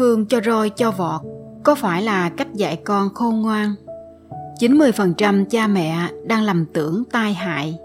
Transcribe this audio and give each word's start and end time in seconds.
Thương 0.00 0.26
cho 0.26 0.40
roi 0.44 0.70
cho 0.70 0.90
vọt, 0.90 1.20
có 1.64 1.74
phải 1.74 2.02
là 2.02 2.28
cách 2.28 2.54
dạy 2.54 2.76
con 2.84 3.14
khôn 3.14 3.42
ngoan? 3.42 3.74
90% 4.60 5.44
cha 5.44 5.66
mẹ 5.66 6.10
đang 6.26 6.42
lầm 6.42 6.64
tưởng 6.72 7.02
tai 7.12 7.34
hại. 7.34 7.78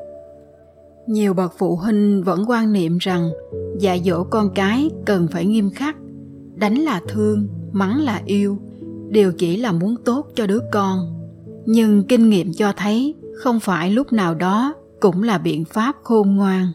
Nhiều 1.07 1.33
bậc 1.33 1.53
phụ 1.57 1.75
huynh 1.75 2.23
vẫn 2.23 2.45
quan 2.47 2.73
niệm 2.73 2.97
rằng 2.97 3.29
dạy 3.79 4.01
dỗ 4.05 4.23
con 4.23 4.49
cái 4.55 4.89
cần 5.05 5.27
phải 5.31 5.45
nghiêm 5.45 5.69
khắc, 5.69 5.95
đánh 6.55 6.75
là 6.75 7.01
thương, 7.07 7.47
mắng 7.71 8.01
là 8.01 8.21
yêu, 8.25 8.57
đều 9.09 9.31
chỉ 9.31 9.57
là 9.57 9.71
muốn 9.71 9.95
tốt 10.05 10.27
cho 10.35 10.47
đứa 10.47 10.59
con. 10.71 10.99
Nhưng 11.65 12.03
kinh 12.03 12.29
nghiệm 12.29 12.53
cho 12.53 12.73
thấy 12.77 13.15
không 13.43 13.59
phải 13.59 13.91
lúc 13.91 14.13
nào 14.13 14.35
đó 14.35 14.73
cũng 14.99 15.23
là 15.23 15.37
biện 15.37 15.65
pháp 15.65 15.95
khôn 16.03 16.35
ngoan. 16.35 16.71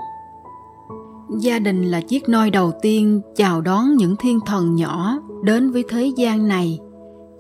Gia 1.41 1.59
đình 1.59 1.85
là 1.85 2.01
chiếc 2.01 2.29
nôi 2.29 2.51
đầu 2.51 2.73
tiên 2.83 3.21
chào 3.37 3.61
đón 3.61 3.97
những 3.97 4.17
thiên 4.17 4.41
thần 4.47 4.75
nhỏ 4.75 5.21
đến 5.45 5.71
với 5.71 5.85
thế 5.89 6.13
gian 6.17 6.49
này. 6.49 6.79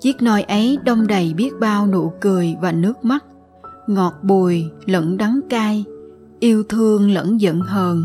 Chiếc 0.00 0.22
nôi 0.22 0.42
ấy 0.42 0.78
đông 0.84 1.06
đầy 1.06 1.34
biết 1.34 1.50
bao 1.60 1.86
nụ 1.86 2.12
cười 2.20 2.56
và 2.60 2.72
nước 2.72 3.04
mắt. 3.04 3.24
Ngọt 3.86 4.14
bùi 4.22 4.64
lẫn 4.86 5.16
đắng 5.16 5.40
cay, 5.50 5.84
yêu 6.40 6.62
thương 6.62 7.10
lẫn 7.10 7.40
giận 7.40 7.60
hờn. 7.60 8.04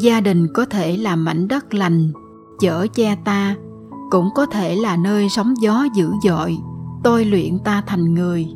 Gia 0.00 0.20
đình 0.20 0.46
có 0.54 0.64
thể 0.64 0.96
là 0.96 1.16
mảnh 1.16 1.48
đất 1.48 1.74
lành, 1.74 2.12
chở 2.60 2.86
che 2.94 3.16
ta, 3.24 3.56
cũng 4.10 4.28
có 4.34 4.46
thể 4.46 4.76
là 4.76 4.96
nơi 4.96 5.28
sóng 5.28 5.54
gió 5.62 5.86
dữ 5.96 6.10
dội, 6.24 6.56
tôi 7.04 7.24
luyện 7.24 7.58
ta 7.64 7.82
thành 7.86 8.14
người. 8.14 8.46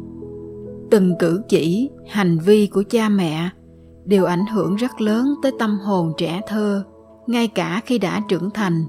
Từng 0.90 1.14
cử 1.18 1.42
chỉ, 1.48 1.90
hành 2.08 2.38
vi 2.38 2.66
của 2.66 2.82
cha 2.90 3.08
mẹ 3.08 3.50
đều 4.04 4.24
ảnh 4.24 4.46
hưởng 4.46 4.76
rất 4.76 5.00
lớn 5.00 5.34
tới 5.42 5.52
tâm 5.58 5.78
hồn 5.78 6.12
trẻ 6.18 6.40
thơ, 6.48 6.84
ngay 7.26 7.48
cả 7.48 7.80
khi 7.86 7.98
đã 7.98 8.20
trưởng 8.28 8.50
thành 8.50 8.84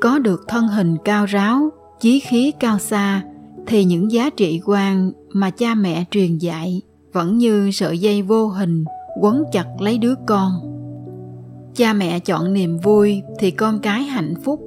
có 0.00 0.18
được 0.18 0.44
thân 0.48 0.68
hình 0.68 0.96
cao 1.04 1.24
ráo, 1.24 1.70
chí 2.00 2.20
khí 2.20 2.52
cao 2.60 2.78
xa, 2.78 3.22
thì 3.66 3.84
những 3.84 4.10
giá 4.12 4.30
trị 4.30 4.60
quan 4.66 5.12
mà 5.28 5.50
cha 5.50 5.74
mẹ 5.74 6.04
truyền 6.10 6.38
dạy 6.38 6.82
vẫn 7.12 7.38
như 7.38 7.70
sợi 7.72 7.98
dây 7.98 8.22
vô 8.22 8.46
hình 8.46 8.84
quấn 9.20 9.44
chặt 9.52 9.66
lấy 9.80 9.98
đứa 9.98 10.14
con. 10.26 10.52
Cha 11.74 11.92
mẹ 11.92 12.20
chọn 12.20 12.52
niềm 12.52 12.78
vui 12.78 13.22
thì 13.38 13.50
con 13.50 13.78
cái 13.78 14.02
hạnh 14.02 14.34
phúc, 14.44 14.60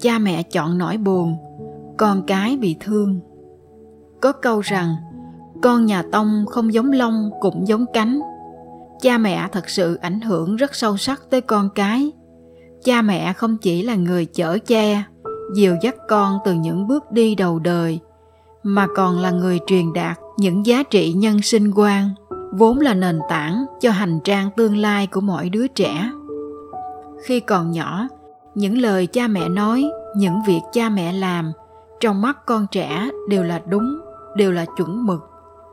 cha 0.00 0.18
mẹ 0.18 0.42
chọn 0.42 0.78
nỗi 0.78 0.96
buồn, 0.96 1.36
con 1.96 2.22
cái 2.26 2.56
bị 2.56 2.76
thương. 2.80 3.20
Có 4.20 4.32
câu 4.32 4.60
rằng, 4.60 4.94
con 5.62 5.86
nhà 5.86 6.02
tông 6.12 6.44
không 6.50 6.72
giống 6.72 6.92
lông 6.92 7.30
cũng 7.40 7.68
giống 7.68 7.84
cánh. 7.92 8.20
Cha 9.00 9.18
mẹ 9.18 9.48
thật 9.52 9.68
sự 9.68 9.94
ảnh 9.94 10.20
hưởng 10.20 10.56
rất 10.56 10.74
sâu 10.74 10.96
sắc 10.96 11.22
tới 11.30 11.40
con 11.40 11.68
cái 11.74 12.12
cha 12.84 13.02
mẹ 13.02 13.32
không 13.32 13.56
chỉ 13.56 13.82
là 13.82 13.94
người 13.94 14.24
chở 14.24 14.58
che, 14.66 15.02
dìu 15.54 15.76
dắt 15.82 15.94
con 16.08 16.38
từ 16.44 16.52
những 16.52 16.86
bước 16.88 17.12
đi 17.12 17.34
đầu 17.34 17.58
đời, 17.58 18.00
mà 18.62 18.86
còn 18.96 19.18
là 19.18 19.30
người 19.30 19.60
truyền 19.66 19.92
đạt 19.92 20.18
những 20.36 20.66
giá 20.66 20.82
trị 20.82 21.12
nhân 21.12 21.42
sinh 21.42 21.72
quan, 21.76 22.08
vốn 22.52 22.80
là 22.80 22.94
nền 22.94 23.20
tảng 23.28 23.64
cho 23.80 23.90
hành 23.90 24.20
trang 24.24 24.50
tương 24.56 24.76
lai 24.76 25.06
của 25.06 25.20
mỗi 25.20 25.48
đứa 25.48 25.66
trẻ. 25.66 26.10
Khi 27.24 27.40
còn 27.40 27.70
nhỏ, 27.70 28.08
những 28.54 28.78
lời 28.78 29.06
cha 29.06 29.28
mẹ 29.28 29.48
nói, 29.48 29.84
những 30.16 30.42
việc 30.46 30.60
cha 30.72 30.88
mẹ 30.88 31.12
làm, 31.12 31.52
trong 32.00 32.22
mắt 32.22 32.46
con 32.46 32.66
trẻ 32.70 33.08
đều 33.28 33.42
là 33.42 33.60
đúng, 33.68 33.98
đều 34.36 34.52
là 34.52 34.64
chuẩn 34.76 35.06
mực. 35.06 35.20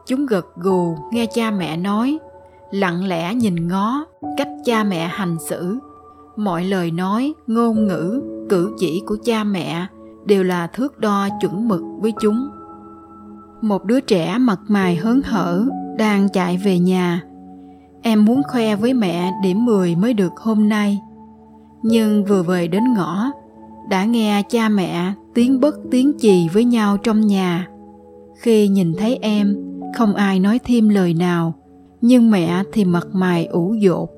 Chúng 0.06 0.26
gật 0.26 0.56
gù 0.56 0.98
nghe 1.12 1.26
cha 1.26 1.52
mẹ 1.52 1.78
nói, 1.78 2.20
lặng 2.72 3.06
lẽ 3.08 3.34
nhìn 3.34 3.68
ngó 3.68 4.06
cách 4.38 4.50
cha 4.66 4.84
mẹ 4.84 5.08
hành 5.08 5.38
xử 5.40 5.80
mọi 6.44 6.64
lời 6.64 6.92
nói 6.92 7.34
ngôn 7.48 7.88
ngữ 7.88 8.22
cử 8.50 8.76
chỉ 8.80 9.02
của 9.06 9.18
cha 9.24 9.44
mẹ 9.44 9.86
đều 10.26 10.44
là 10.44 10.68
thước 10.68 11.00
đo 11.00 11.28
chuẩn 11.42 11.68
mực 11.68 11.82
với 12.02 12.14
chúng 12.22 12.50
một 13.62 13.86
đứa 13.86 14.00
trẻ 14.00 14.38
mặt 14.38 14.60
mày 14.68 14.96
hớn 14.96 15.22
hở 15.26 15.66
đang 15.98 16.30
chạy 16.30 16.58
về 16.58 16.80
nhà. 16.80 17.24
Em 18.02 18.26
muốn 18.26 18.42
khoe 18.48 18.76
với 18.76 18.94
mẹ 18.94 19.32
điểm 19.44 19.66
10 19.66 19.96
mới 19.96 20.14
được 20.14 20.32
hôm 20.38 20.70
nay. 20.70 21.00
Nhưng 21.84 22.26
vừa 22.26 22.44
về 22.44 22.68
đến 22.68 22.94
ngõ, 22.94 23.32
đã 23.90 24.06
nghe 24.06 24.44
cha 24.50 24.70
mẹ 24.70 25.14
tiếng 25.34 25.60
bất 25.60 25.76
tiếng 25.92 26.12
chì 26.20 26.50
với 26.54 26.66
nhau 26.66 26.98
trong 26.98 27.28
nhà. 27.28 27.68
Khi 28.38 28.68
nhìn 28.68 28.94
thấy 28.98 29.20
em, 29.22 29.56
không 29.98 30.16
ai 30.16 30.40
nói 30.40 30.60
thêm 30.64 30.90
lời 30.90 31.14
nào, 31.14 31.54
nhưng 32.02 32.32
mẹ 32.32 32.64
thì 32.74 32.86
mặt 32.86 33.08
mày 33.14 33.46
ủ 33.46 33.74
dột, 33.74 34.10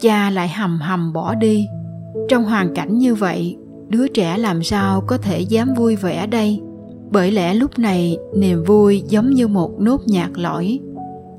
cha 0.00 0.30
lại 0.30 0.48
hầm 0.48 0.80
hầm 0.80 1.12
bỏ 1.12 1.34
đi. 1.34 1.66
Trong 2.28 2.44
hoàn 2.44 2.74
cảnh 2.74 2.98
như 2.98 3.14
vậy, 3.14 3.56
đứa 3.88 4.08
trẻ 4.08 4.38
làm 4.38 4.62
sao 4.62 5.00
có 5.00 5.18
thể 5.18 5.40
dám 5.40 5.74
vui 5.74 5.96
vẻ 5.96 6.26
đây? 6.26 6.60
Bởi 7.10 7.30
lẽ 7.30 7.54
lúc 7.54 7.78
này 7.78 8.16
niềm 8.36 8.64
vui 8.64 9.02
giống 9.08 9.30
như 9.30 9.48
một 9.48 9.80
nốt 9.80 10.00
nhạc 10.06 10.38
lõi 10.38 10.80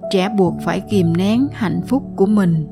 trẻ 0.10 0.30
buộc 0.38 0.54
phải 0.62 0.82
kìm 0.90 1.18
nén 1.18 1.48
hạnh 1.52 1.82
phúc 1.88 2.04
của 2.16 2.26
mình 2.26 2.68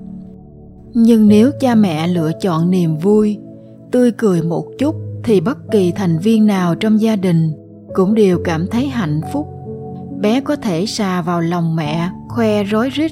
nhưng 0.93 1.27
nếu 1.27 1.51
cha 1.59 1.75
mẹ 1.75 2.07
lựa 2.07 2.31
chọn 2.41 2.69
niềm 2.69 2.97
vui 2.97 3.37
tươi 3.91 4.11
cười 4.11 4.41
một 4.41 4.65
chút 4.79 4.95
thì 5.23 5.41
bất 5.41 5.57
kỳ 5.71 5.91
thành 5.91 6.19
viên 6.19 6.45
nào 6.45 6.75
trong 6.75 7.01
gia 7.01 7.15
đình 7.15 7.51
cũng 7.93 8.15
đều 8.15 8.39
cảm 8.43 8.67
thấy 8.67 8.87
hạnh 8.87 9.21
phúc 9.33 9.47
bé 10.19 10.41
có 10.41 10.55
thể 10.55 10.85
xà 10.85 11.21
vào 11.21 11.41
lòng 11.41 11.75
mẹ 11.75 12.09
khoe 12.29 12.63
rối 12.63 12.89
rít 12.89 13.11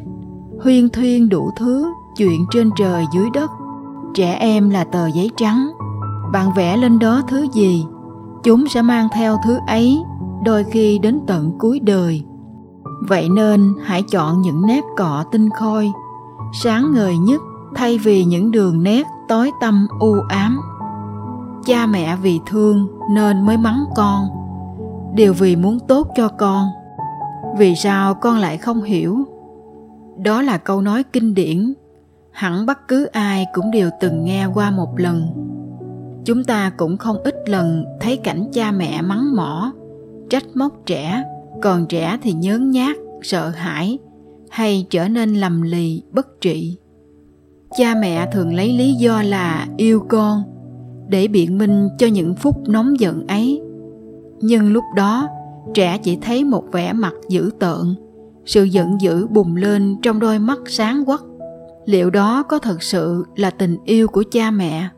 huyên 0.60 0.90
thuyên 0.90 1.30
đủ 1.30 1.50
thứ 1.60 1.88
chuyện 2.18 2.46
trên 2.52 2.70
trời 2.76 3.06
dưới 3.12 3.30
đất. 3.34 3.52
Trẻ 4.14 4.34
em 4.34 4.70
là 4.70 4.84
tờ 4.84 5.08
giấy 5.08 5.32
trắng. 5.38 5.72
Bạn 6.34 6.54
vẽ 6.56 6.78
lên 6.78 7.00
đó 7.00 7.22
thứ 7.28 7.48
gì? 7.54 7.86
Chúng 8.44 8.68
sẽ 8.68 8.82
mang 8.82 9.08
theo 9.14 9.38
thứ 9.46 9.58
ấy, 9.68 10.04
đôi 10.44 10.64
khi 10.64 11.00
đến 11.00 11.20
tận 11.28 11.52
cuối 11.60 11.80
đời. 11.80 12.24
Vậy 13.08 13.30
nên 13.30 13.74
hãy 13.84 14.02
chọn 14.02 14.42
những 14.42 14.68
nét 14.68 14.84
cọ 14.98 15.24
tinh 15.32 15.50
khôi. 15.50 15.92
Sáng 16.54 16.94
ngời 16.94 17.18
nhất, 17.18 17.42
thay 17.76 17.98
vì 17.98 18.26
những 18.26 18.52
đường 18.52 18.84
nét 18.84 19.08
tối 19.28 19.52
tăm 19.62 19.88
u 20.00 20.16
ám. 20.30 20.60
Cha 21.66 21.86
mẹ 21.86 22.16
vì 22.22 22.40
thương 22.46 22.88
nên 23.12 23.46
mới 23.46 23.58
mắng 23.58 23.84
con. 23.96 24.24
Đều 25.16 25.34
vì 25.34 25.56
muốn 25.56 25.80
tốt 25.88 26.08
cho 26.16 26.28
con. 26.28 26.68
Vì 27.58 27.76
sao 27.76 28.14
con 28.14 28.38
lại 28.38 28.58
không 28.58 28.84
hiểu? 28.84 29.18
Đó 30.18 30.42
là 30.42 30.58
câu 30.58 30.82
nói 30.82 31.04
kinh 31.04 31.34
điển 31.34 31.74
hẳn 32.36 32.66
bất 32.66 32.88
cứ 32.88 33.06
ai 33.06 33.46
cũng 33.54 33.72
đều 33.72 33.90
từng 34.00 34.26
nghe 34.26 34.46
qua 34.54 34.72
một 34.72 35.00
lần. 35.00 35.28
Chúng 36.26 36.44
ta 36.44 36.72
cũng 36.78 36.98
không 36.98 37.24
ít 37.24 37.36
lần 37.50 37.86
thấy 38.02 38.18
cảnh 38.18 38.48
cha 38.54 38.72
mẹ 38.72 39.02
mắng 39.02 39.36
mỏ, 39.36 39.74
trách 40.30 40.44
móc 40.54 40.86
trẻ, 40.86 41.24
còn 41.62 41.86
trẻ 41.86 42.18
thì 42.22 42.34
nhớn 42.34 42.72
nhát, 42.72 42.98
sợ 43.22 43.50
hãi, 43.50 43.98
hay 44.50 44.88
trở 44.90 45.08
nên 45.08 45.34
lầm 45.34 45.62
lì, 45.62 46.04
bất 46.12 46.42
trị. 46.42 46.78
Cha 47.78 47.96
mẹ 48.02 48.30
thường 48.32 48.54
lấy 48.54 48.74
lý 48.74 48.94
do 48.94 49.22
là 49.22 49.68
yêu 49.78 50.06
con, 50.10 50.44
để 51.08 51.28
biện 51.28 51.58
minh 51.58 51.90
cho 51.98 52.08
những 52.08 52.36
phút 52.36 52.70
nóng 52.70 53.00
giận 53.00 53.28
ấy. 53.28 53.62
Nhưng 54.40 54.74
lúc 54.74 54.84
đó, 54.96 55.28
trẻ 55.74 55.98
chỉ 55.98 56.18
thấy 56.22 56.44
một 56.44 56.64
vẻ 56.72 56.94
mặt 56.94 57.14
dữ 57.30 57.50
tợn, 57.60 57.96
sự 58.46 58.64
giận 58.64 59.02
dữ 59.02 59.28
bùng 59.28 59.56
lên 59.56 59.98
trong 60.02 60.20
đôi 60.20 60.40
mắt 60.40 60.60
sáng 60.66 61.06
quắc 61.06 61.22
liệu 61.86 62.10
đó 62.10 62.44
có 62.44 62.60
thật 62.60 62.84
sự 62.84 63.26
là 63.36 63.50
tình 63.50 63.78
yêu 63.86 64.08
của 64.08 64.24
cha 64.32 64.52
mẹ? 64.52 64.90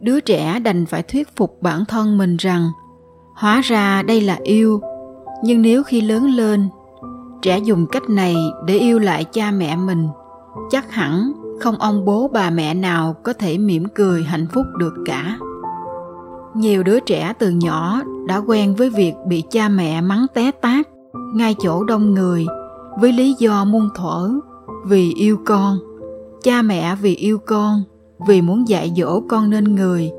Đứa 0.00 0.20
trẻ 0.20 0.58
đành 0.58 0.86
phải 0.86 1.02
thuyết 1.02 1.36
phục 1.36 1.62
bản 1.62 1.84
thân 1.84 2.18
mình 2.18 2.36
rằng, 2.36 2.70
hóa 3.36 3.60
ra 3.60 4.02
đây 4.02 4.20
là 4.20 4.38
yêu. 4.42 4.80
Nhưng 5.44 5.62
nếu 5.62 5.82
khi 5.82 6.00
lớn 6.00 6.24
lên, 6.24 6.68
trẻ 7.42 7.58
dùng 7.58 7.86
cách 7.86 8.10
này 8.10 8.36
để 8.66 8.74
yêu 8.78 8.98
lại 8.98 9.24
cha 9.24 9.50
mẹ 9.50 9.76
mình, 9.76 10.08
chắc 10.70 10.90
hẳn 10.90 11.32
không 11.60 11.76
ông 11.76 12.04
bố 12.04 12.30
bà 12.32 12.50
mẹ 12.50 12.74
nào 12.74 13.14
có 13.22 13.32
thể 13.32 13.58
mỉm 13.58 13.84
cười 13.94 14.22
hạnh 14.22 14.46
phúc 14.52 14.66
được 14.78 14.94
cả. 15.04 15.38
Nhiều 16.54 16.82
đứa 16.82 17.00
trẻ 17.00 17.32
từ 17.38 17.50
nhỏ 17.50 18.02
đã 18.26 18.36
quen 18.36 18.74
với 18.74 18.90
việc 18.90 19.14
bị 19.26 19.42
cha 19.50 19.68
mẹ 19.68 20.00
mắng 20.00 20.26
té 20.34 20.50
tát, 20.50 20.88
ngay 21.34 21.54
chỗ 21.58 21.84
đông 21.84 22.14
người, 22.14 22.46
với 23.00 23.12
lý 23.12 23.34
do 23.38 23.64
muôn 23.64 23.88
thuở 23.94 24.30
vì 24.86 25.12
yêu 25.14 25.38
con 25.46 25.78
cha 26.42 26.62
mẹ 26.62 26.94
vì 27.02 27.14
yêu 27.14 27.38
con, 27.38 27.82
vì 28.26 28.42
muốn 28.42 28.68
dạy 28.68 28.92
dỗ 28.96 29.20
con 29.20 29.50
nên 29.50 29.74
người. 29.74 30.10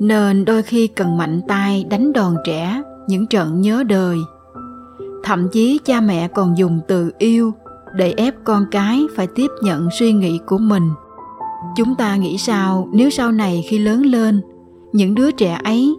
Nên 0.00 0.44
đôi 0.44 0.62
khi 0.62 0.86
cần 0.86 1.16
mạnh 1.16 1.40
tay 1.48 1.84
đánh 1.90 2.12
đòn 2.12 2.36
trẻ 2.44 2.82
những 3.08 3.26
trận 3.26 3.60
nhớ 3.60 3.82
đời. 3.82 4.18
Thậm 5.24 5.48
chí 5.48 5.78
cha 5.84 6.00
mẹ 6.00 6.28
còn 6.28 6.58
dùng 6.58 6.80
từ 6.88 7.10
yêu 7.18 7.52
để 7.96 8.14
ép 8.16 8.34
con 8.44 8.64
cái 8.70 9.06
phải 9.16 9.26
tiếp 9.26 9.50
nhận 9.62 9.88
suy 9.98 10.12
nghĩ 10.12 10.38
của 10.46 10.58
mình. 10.58 10.90
Chúng 11.76 11.94
ta 11.94 12.16
nghĩ 12.16 12.38
sao 12.38 12.88
nếu 12.92 13.10
sau 13.10 13.32
này 13.32 13.64
khi 13.68 13.78
lớn 13.78 14.02
lên, 14.02 14.40
những 14.92 15.14
đứa 15.14 15.30
trẻ 15.30 15.58
ấy 15.64 15.94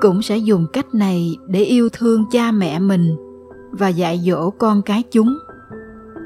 cũng 0.00 0.22
sẽ 0.22 0.36
dùng 0.36 0.66
cách 0.72 0.94
này 0.94 1.36
để 1.46 1.60
yêu 1.60 1.88
thương 1.92 2.24
cha 2.30 2.50
mẹ 2.50 2.78
mình 2.78 3.16
và 3.72 3.88
dạy 3.88 4.22
dỗ 4.26 4.50
con 4.50 4.82
cái 4.82 5.02
chúng? 5.10 5.38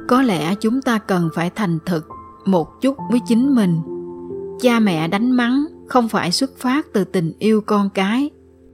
Có 0.08 0.22
lẽ 0.22 0.54
chúng 0.54 0.82
ta 0.82 0.99
cần 0.99 1.28
phải 1.34 1.50
thành 1.50 1.78
thực 1.87 2.08
một 2.48 2.81
chút 2.81 2.96
với 3.10 3.20
chính 3.26 3.54
mình. 3.54 3.81
Cha 4.60 4.81
mẹ 4.81 5.08
đánh 5.08 5.31
mắng 5.31 5.64
không 5.87 6.08
phải 6.08 6.32
xuất 6.32 6.58
phát 6.58 6.87
từ 6.93 7.04
tình 7.04 7.32
yêu 7.38 7.60
con 7.60 7.90
cái. 7.90 8.31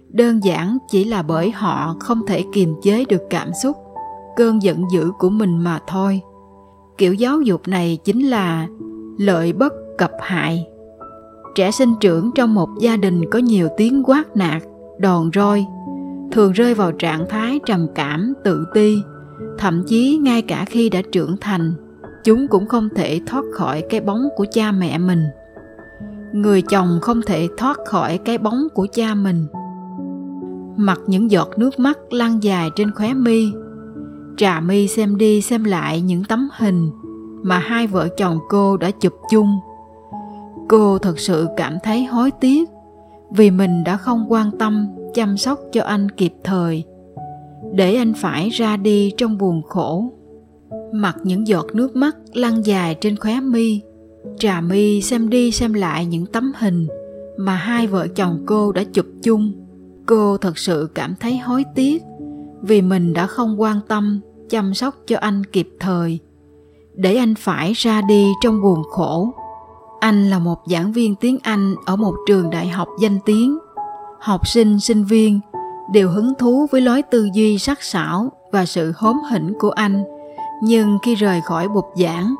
Đơn 0.09 0.45
giản 0.45 0.79
chỉ 0.91 1.05
là 1.05 1.23
bởi 1.23 1.51
họ 1.51 1.97
không 2.01 2.27
thể 2.27 2.45
kiềm 2.53 2.75
chế 2.83 3.05
được 3.05 3.23
cảm 3.31 3.49
xúc, 3.63 3.77
cơn 4.37 4.63
giận 4.63 4.85
dữ 4.93 5.11
của 5.19 5.31
mình 5.31 5.59
mà 5.59 5.81
thôi. 5.87 6.21
Kiểu 6.99 7.15
giáo 7.15 7.41
dục 7.41 7.69
này 7.69 7.99
chính 8.05 8.27
là 8.27 8.69
lợi 9.19 9.53
bất 9.53 9.73
cập 9.99 10.11
hại. 10.21 10.67
Trẻ 11.55 11.71
sinh 11.71 11.95
trưởng 12.01 12.31
trong 12.35 12.55
một 12.55 12.69
gia 12.81 12.97
đình 12.97 13.31
có 13.31 13.39
nhiều 13.39 13.69
tiếng 13.77 14.03
quát 14.05 14.37
nạt, 14.37 14.63
đòn 14.99 15.31
roi, 15.35 15.67
thường 16.33 16.53
rơi 16.53 16.75
vào 16.75 16.93
trạng 16.93 17.27
thái 17.29 17.61
trầm 17.67 17.87
cảm, 17.95 18.33
tự 18.45 18.67
ti, 18.75 18.99
thậm 19.59 19.85
chí 19.87 20.17
ngay 20.23 20.43
cả 20.43 20.65
khi 20.65 20.89
đã 20.89 21.03
trưởng 21.13 21.37
thành 21.41 21.75
chúng 22.25 22.49
cũng 22.49 22.67
không 22.67 22.89
thể 22.97 23.21
thoát 23.27 23.45
khỏi 23.53 23.83
cái 23.91 24.01
bóng 24.01 24.29
của 24.37 24.47
cha 24.53 24.73
mẹ 24.73 24.99
mình. 24.99 25.25
Người 26.33 26.63
chồng 26.63 26.99
không 27.03 27.21
thể 27.27 27.49
thoát 27.59 27.77
khỏi 27.87 28.19
cái 28.19 28.39
bóng 28.39 28.69
của 28.75 28.87
cha 28.93 29.15
mình. 29.15 29.47
Mặc 30.77 30.99
những 31.07 31.31
giọt 31.31 31.49
nước 31.57 31.79
mắt 31.79 31.99
lăn 32.13 32.43
dài 32.43 32.71
trên 32.77 32.91
khóe 32.91 33.15
mi, 33.15 33.53
trà 34.37 34.61
mi 34.61 34.89
xem 34.89 35.17
đi 35.17 35.41
xem 35.41 35.65
lại 35.65 36.01
những 36.01 36.25
tấm 36.25 36.49
hình 36.59 36.91
mà 37.43 37.59
hai 37.59 37.87
vợ 37.87 38.09
chồng 38.17 38.39
cô 38.49 38.77
đã 38.77 38.91
chụp 38.91 39.13
chung. 39.31 39.61
Cô 40.69 40.99
thật 40.99 41.19
sự 41.19 41.49
cảm 41.57 41.79
thấy 41.83 42.05
hối 42.05 42.31
tiếc 42.31 42.69
vì 43.31 43.51
mình 43.51 43.85
đã 43.85 43.97
không 43.97 44.27
quan 44.29 44.51
tâm, 44.59 44.89
chăm 45.15 45.37
sóc 45.37 45.59
cho 45.73 45.83
anh 45.83 46.11
kịp 46.11 46.33
thời, 46.45 46.85
để 47.73 47.95
anh 47.95 48.13
phải 48.15 48.49
ra 48.49 48.77
đi 48.77 49.13
trong 49.17 49.39
buồn 49.39 49.63
khổ 49.63 50.13
mặc 50.93 51.17
những 51.23 51.47
giọt 51.47 51.67
nước 51.75 51.97
mắt 51.97 52.17
lăn 52.33 52.67
dài 52.67 52.97
trên 53.01 53.17
khóe 53.17 53.41
mi. 53.41 53.81
Trà 54.39 54.61
mi 54.61 55.03
xem 55.03 55.31
đi 55.31 55.51
xem 55.51 55.73
lại 55.73 56.07
những 56.07 56.27
tấm 56.27 56.53
hình 56.59 56.87
mà 57.37 57.55
hai 57.55 57.87
vợ 57.87 58.07
chồng 58.09 58.43
cô 58.47 58.73
đã 58.73 58.85
chụp 58.93 59.07
chung. 59.23 59.53
Cô 60.07 60.37
thật 60.37 60.59
sự 60.59 60.89
cảm 60.95 61.15
thấy 61.21 61.39
hối 61.39 61.65
tiếc 61.75 62.03
vì 62.63 62.83
mình 62.83 63.13
đã 63.13 63.27
không 63.27 63.61
quan 63.61 63.81
tâm, 63.89 64.21
chăm 64.51 64.75
sóc 64.75 64.95
cho 65.07 65.19
anh 65.19 65.45
kịp 65.45 65.69
thời. 65.81 66.19
Để 66.95 67.17
anh 67.17 67.35
phải 67.35 67.73
ra 67.73 68.01
đi 68.09 68.27
trong 68.43 68.63
buồn 68.63 68.83
khổ. 68.91 69.35
Anh 70.01 70.31
là 70.31 70.39
một 70.39 70.59
giảng 70.67 70.93
viên 70.93 71.15
tiếng 71.15 71.39
anh 71.43 71.75
ở 71.87 71.97
một 71.97 72.15
trường 72.27 72.51
đại 72.51 72.69
học 72.69 72.89
danh 73.01 73.19
tiếng. 73.25 73.59
Học 74.21 74.49
sinh 74.49 74.81
sinh 74.81 75.05
viên 75.05 75.41
đều 75.93 76.11
hứng 76.11 76.33
thú 76.39 76.67
với 76.71 76.81
lối 76.81 77.03
tư 77.03 77.29
duy 77.35 77.59
sắc 77.59 77.83
sảo 77.83 78.33
và 78.53 78.65
sự 78.65 78.93
hóm 78.97 79.17
hỉnh 79.31 79.53
của 79.59 79.71
anh 79.71 80.05
nhưng 80.63 80.99
khi 81.03 81.15
rời 81.15 81.41
khỏi 81.41 81.69
bục 81.69 81.93
giảng, 81.95 82.35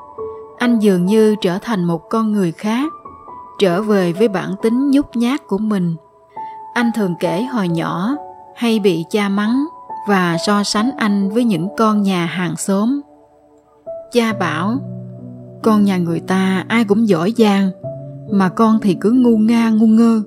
anh 0.59 0.79
dường 0.79 1.07
như 1.07 1.35
trở 1.41 1.59
thành 1.59 1.85
một 1.85 2.09
con 2.11 2.33
người 2.33 2.53
khác, 2.53 2.93
trở 3.59 3.83
về 3.83 4.13
với 4.13 4.29
bản 4.29 4.55
tính 4.63 4.91
nhút 4.91 5.07
nhát 5.17 5.47
của 5.47 5.59
mình. 5.59 5.95
Anh 6.75 6.91
thường 6.95 7.15
kể 7.21 7.43
hồi 7.43 7.69
nhỏ, 7.69 8.17
hay 8.57 8.81
bị 8.81 9.05
cha 9.11 9.29
mắng 9.29 9.65
và 10.09 10.37
so 10.47 10.63
sánh 10.63 10.91
anh 10.97 11.31
với 11.31 11.45
những 11.45 11.69
con 11.77 12.03
nhà 12.03 12.27
hàng 12.27 12.57
xóm. 12.57 13.01
Cha 14.13 14.33
bảo, 14.33 14.79
con 15.63 15.85
nhà 15.85 15.99
người 15.99 16.21
ta 16.21 16.65
ai 16.69 16.85
cũng 16.85 17.09
giỏi 17.09 17.35
giang, 17.37 17.71
mà 18.31 18.49
con 18.49 18.79
thì 18.83 18.97
cứ 19.01 19.11
ngu 19.11 19.37
nga 19.39 19.71
ngu 19.71 19.87
ngơ. 19.87 20.23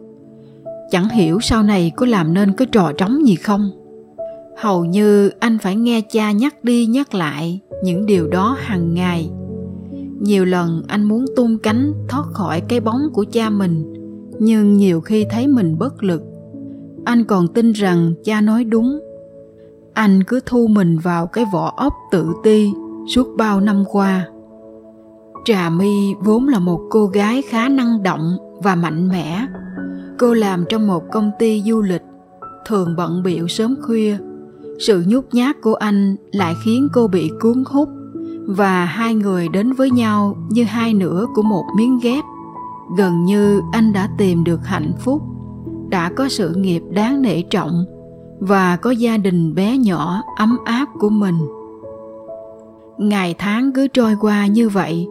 Chẳng 0.91 1.09
hiểu 1.09 1.39
sau 1.41 1.63
này 1.63 1.91
có 1.95 2.05
làm 2.05 2.33
nên 2.33 2.53
cái 2.53 2.67
trò 2.71 2.91
trống 2.97 3.27
gì 3.27 3.35
không? 3.35 3.71
Hầu 4.57 4.85
như 4.85 5.31
anh 5.39 5.57
phải 5.57 5.75
nghe 5.75 6.01
cha 6.01 6.31
nhắc 6.31 6.63
đi 6.63 6.85
nhắc 6.85 7.13
lại 7.13 7.59
những 7.83 8.05
điều 8.05 8.27
đó 8.27 8.57
hàng 8.59 8.93
ngày. 8.93 9.29
Nhiều 10.19 10.45
lần 10.45 10.83
anh 10.87 11.03
muốn 11.03 11.25
tung 11.35 11.57
cánh 11.57 11.93
thoát 12.07 12.25
khỏi 12.33 12.61
cái 12.61 12.79
bóng 12.79 13.01
của 13.13 13.25
cha 13.31 13.49
mình, 13.49 13.93
nhưng 14.39 14.73
nhiều 14.73 15.01
khi 15.01 15.25
thấy 15.29 15.47
mình 15.47 15.77
bất 15.79 16.03
lực. 16.03 16.21
Anh 17.05 17.23
còn 17.23 17.47
tin 17.47 17.71
rằng 17.71 18.13
cha 18.23 18.41
nói 18.41 18.63
đúng. 18.63 18.99
Anh 19.93 20.23
cứ 20.23 20.39
thu 20.45 20.67
mình 20.67 20.97
vào 20.97 21.27
cái 21.27 21.45
vỏ 21.53 21.73
ốc 21.77 21.93
tự 22.11 22.33
ti 22.43 22.71
suốt 23.07 23.27
bao 23.37 23.61
năm 23.61 23.83
qua. 23.91 24.27
Trà 25.45 25.69
my 25.69 26.13
vốn 26.19 26.47
là 26.47 26.59
một 26.59 26.81
cô 26.89 27.07
gái 27.07 27.41
khá 27.41 27.69
năng 27.69 28.03
động 28.03 28.37
và 28.63 28.75
mạnh 28.75 29.09
mẽ. 29.09 29.47
Cô 30.17 30.33
làm 30.33 30.65
trong 30.69 30.87
một 30.87 31.03
công 31.11 31.31
ty 31.39 31.63
du 31.65 31.81
lịch, 31.81 32.01
thường 32.67 32.95
bận 32.97 33.23
biệu 33.23 33.47
sớm 33.47 33.75
khuya 33.81 34.17
sự 34.79 35.03
nhút 35.07 35.25
nhát 35.31 35.61
của 35.61 35.73
anh 35.73 36.15
lại 36.31 36.53
khiến 36.65 36.87
cô 36.93 37.07
bị 37.07 37.31
cuốn 37.41 37.63
hút 37.67 37.89
và 38.47 38.85
hai 38.85 39.15
người 39.15 39.47
đến 39.47 39.73
với 39.73 39.91
nhau 39.91 40.37
như 40.49 40.63
hai 40.63 40.93
nửa 40.93 41.25
của 41.35 41.41
một 41.41 41.63
miếng 41.77 41.99
ghép. 42.03 42.23
Gần 42.97 43.25
như 43.25 43.61
anh 43.71 43.93
đã 43.93 44.09
tìm 44.17 44.43
được 44.43 44.59
hạnh 44.65 44.91
phúc, 44.99 45.21
đã 45.89 46.11
có 46.15 46.29
sự 46.29 46.55
nghiệp 46.55 46.81
đáng 46.89 47.21
nể 47.21 47.41
trọng 47.41 47.85
và 48.39 48.75
có 48.75 48.91
gia 48.91 49.17
đình 49.17 49.55
bé 49.55 49.77
nhỏ 49.77 50.21
ấm 50.37 50.57
áp 50.65 50.85
của 50.99 51.09
mình. 51.09 51.37
Ngày 52.97 53.35
tháng 53.37 53.71
cứ 53.73 53.87
trôi 53.87 54.15
qua 54.21 54.47
như 54.47 54.69
vậy, 54.69 55.07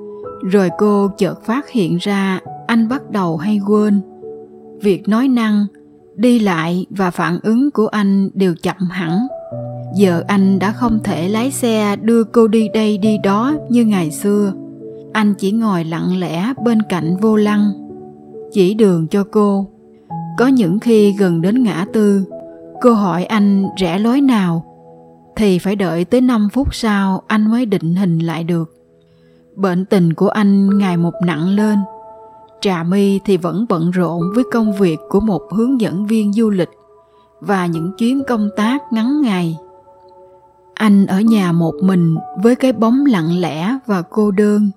rồi 0.51 0.71
cô 0.79 1.09
chợt 1.19 1.45
phát 1.45 1.69
hiện 1.69 1.97
ra 2.01 2.41
anh 2.67 2.89
bắt 2.89 3.11
đầu 3.11 3.37
hay 3.37 3.61
quên. 3.67 4.01
Việc 4.83 5.09
nói 5.09 5.29
năng, 5.29 5.67
đi 6.17 6.39
lại 6.39 6.87
và 6.91 7.11
phản 7.11 7.39
ứng 7.43 7.71
của 7.71 7.87
anh 7.87 8.31
đều 8.35 8.55
chậm 8.63 8.77
hẳn 8.91 9.19
giờ 9.95 10.23
anh 10.27 10.59
đã 10.59 10.73
không 10.73 10.99
thể 11.05 11.29
lái 11.29 11.51
xe 11.51 11.97
đưa 11.97 12.25
cô 12.25 12.49
đi 12.49 12.69
đây 12.75 12.99
đi 12.99 13.19
đó 13.19 13.55
như 13.69 13.85
ngày 13.85 14.11
xưa. 14.11 14.53
Anh 15.13 15.35
chỉ 15.35 15.53
ngồi 15.53 15.85
lặng 15.85 16.19
lẽ 16.19 16.53
bên 16.65 16.79
cạnh 16.89 17.17
vô 17.17 17.37
lăng, 17.37 17.73
chỉ 18.53 18.75
đường 18.75 19.07
cho 19.09 19.25
cô. 19.31 19.67
Có 20.39 20.47
những 20.47 20.81
khi 20.81 21.13
gần 21.13 21.41
đến 21.41 21.63
ngã 21.63 21.87
tư, 21.93 22.25
cô 22.81 22.93
hỏi 22.93 23.25
anh 23.25 23.67
rẽ 23.77 23.99
lối 23.99 24.21
nào, 24.21 24.65
thì 25.37 25.59
phải 25.59 25.77
đợi 25.77 26.05
tới 26.05 26.21
5 26.21 26.49
phút 26.53 26.75
sau 26.75 27.23
anh 27.27 27.51
mới 27.51 27.67
định 27.67 27.97
hình 27.97 28.19
lại 28.19 28.45
được. 28.45 28.75
Bệnh 29.57 29.85
tình 29.85 30.15
của 30.15 30.29
anh 30.29 30.79
ngày 30.79 30.97
một 30.97 31.15
nặng 31.27 31.49
lên. 31.49 31.79
Trà 32.61 32.83
my 32.83 33.21
thì 33.25 33.37
vẫn 33.37 33.67
bận 33.69 33.91
rộn 33.91 34.23
với 34.35 34.45
công 34.53 34.73
việc 34.73 34.99
của 35.09 35.21
một 35.21 35.43
hướng 35.53 35.81
dẫn 35.81 36.07
viên 36.07 36.33
du 36.33 36.51
lịch 36.51 36.69
và 37.47 37.67
những 37.67 37.93
chuyến 37.99 38.23
công 38.29 38.51
tác 38.57 38.93
ngắn 38.93 39.21
ngày. 39.21 39.59
Anh 40.75 41.07
ở 41.07 41.21
nhà 41.21 41.53
một 41.53 41.75
mình 41.83 42.17
với 42.43 42.57
cái 42.57 42.73
bóng 42.73 43.07
lặng 43.07 43.41
lẽ 43.41 43.79
và 43.87 44.03
cô 44.03 44.31
đơn. 44.31 44.71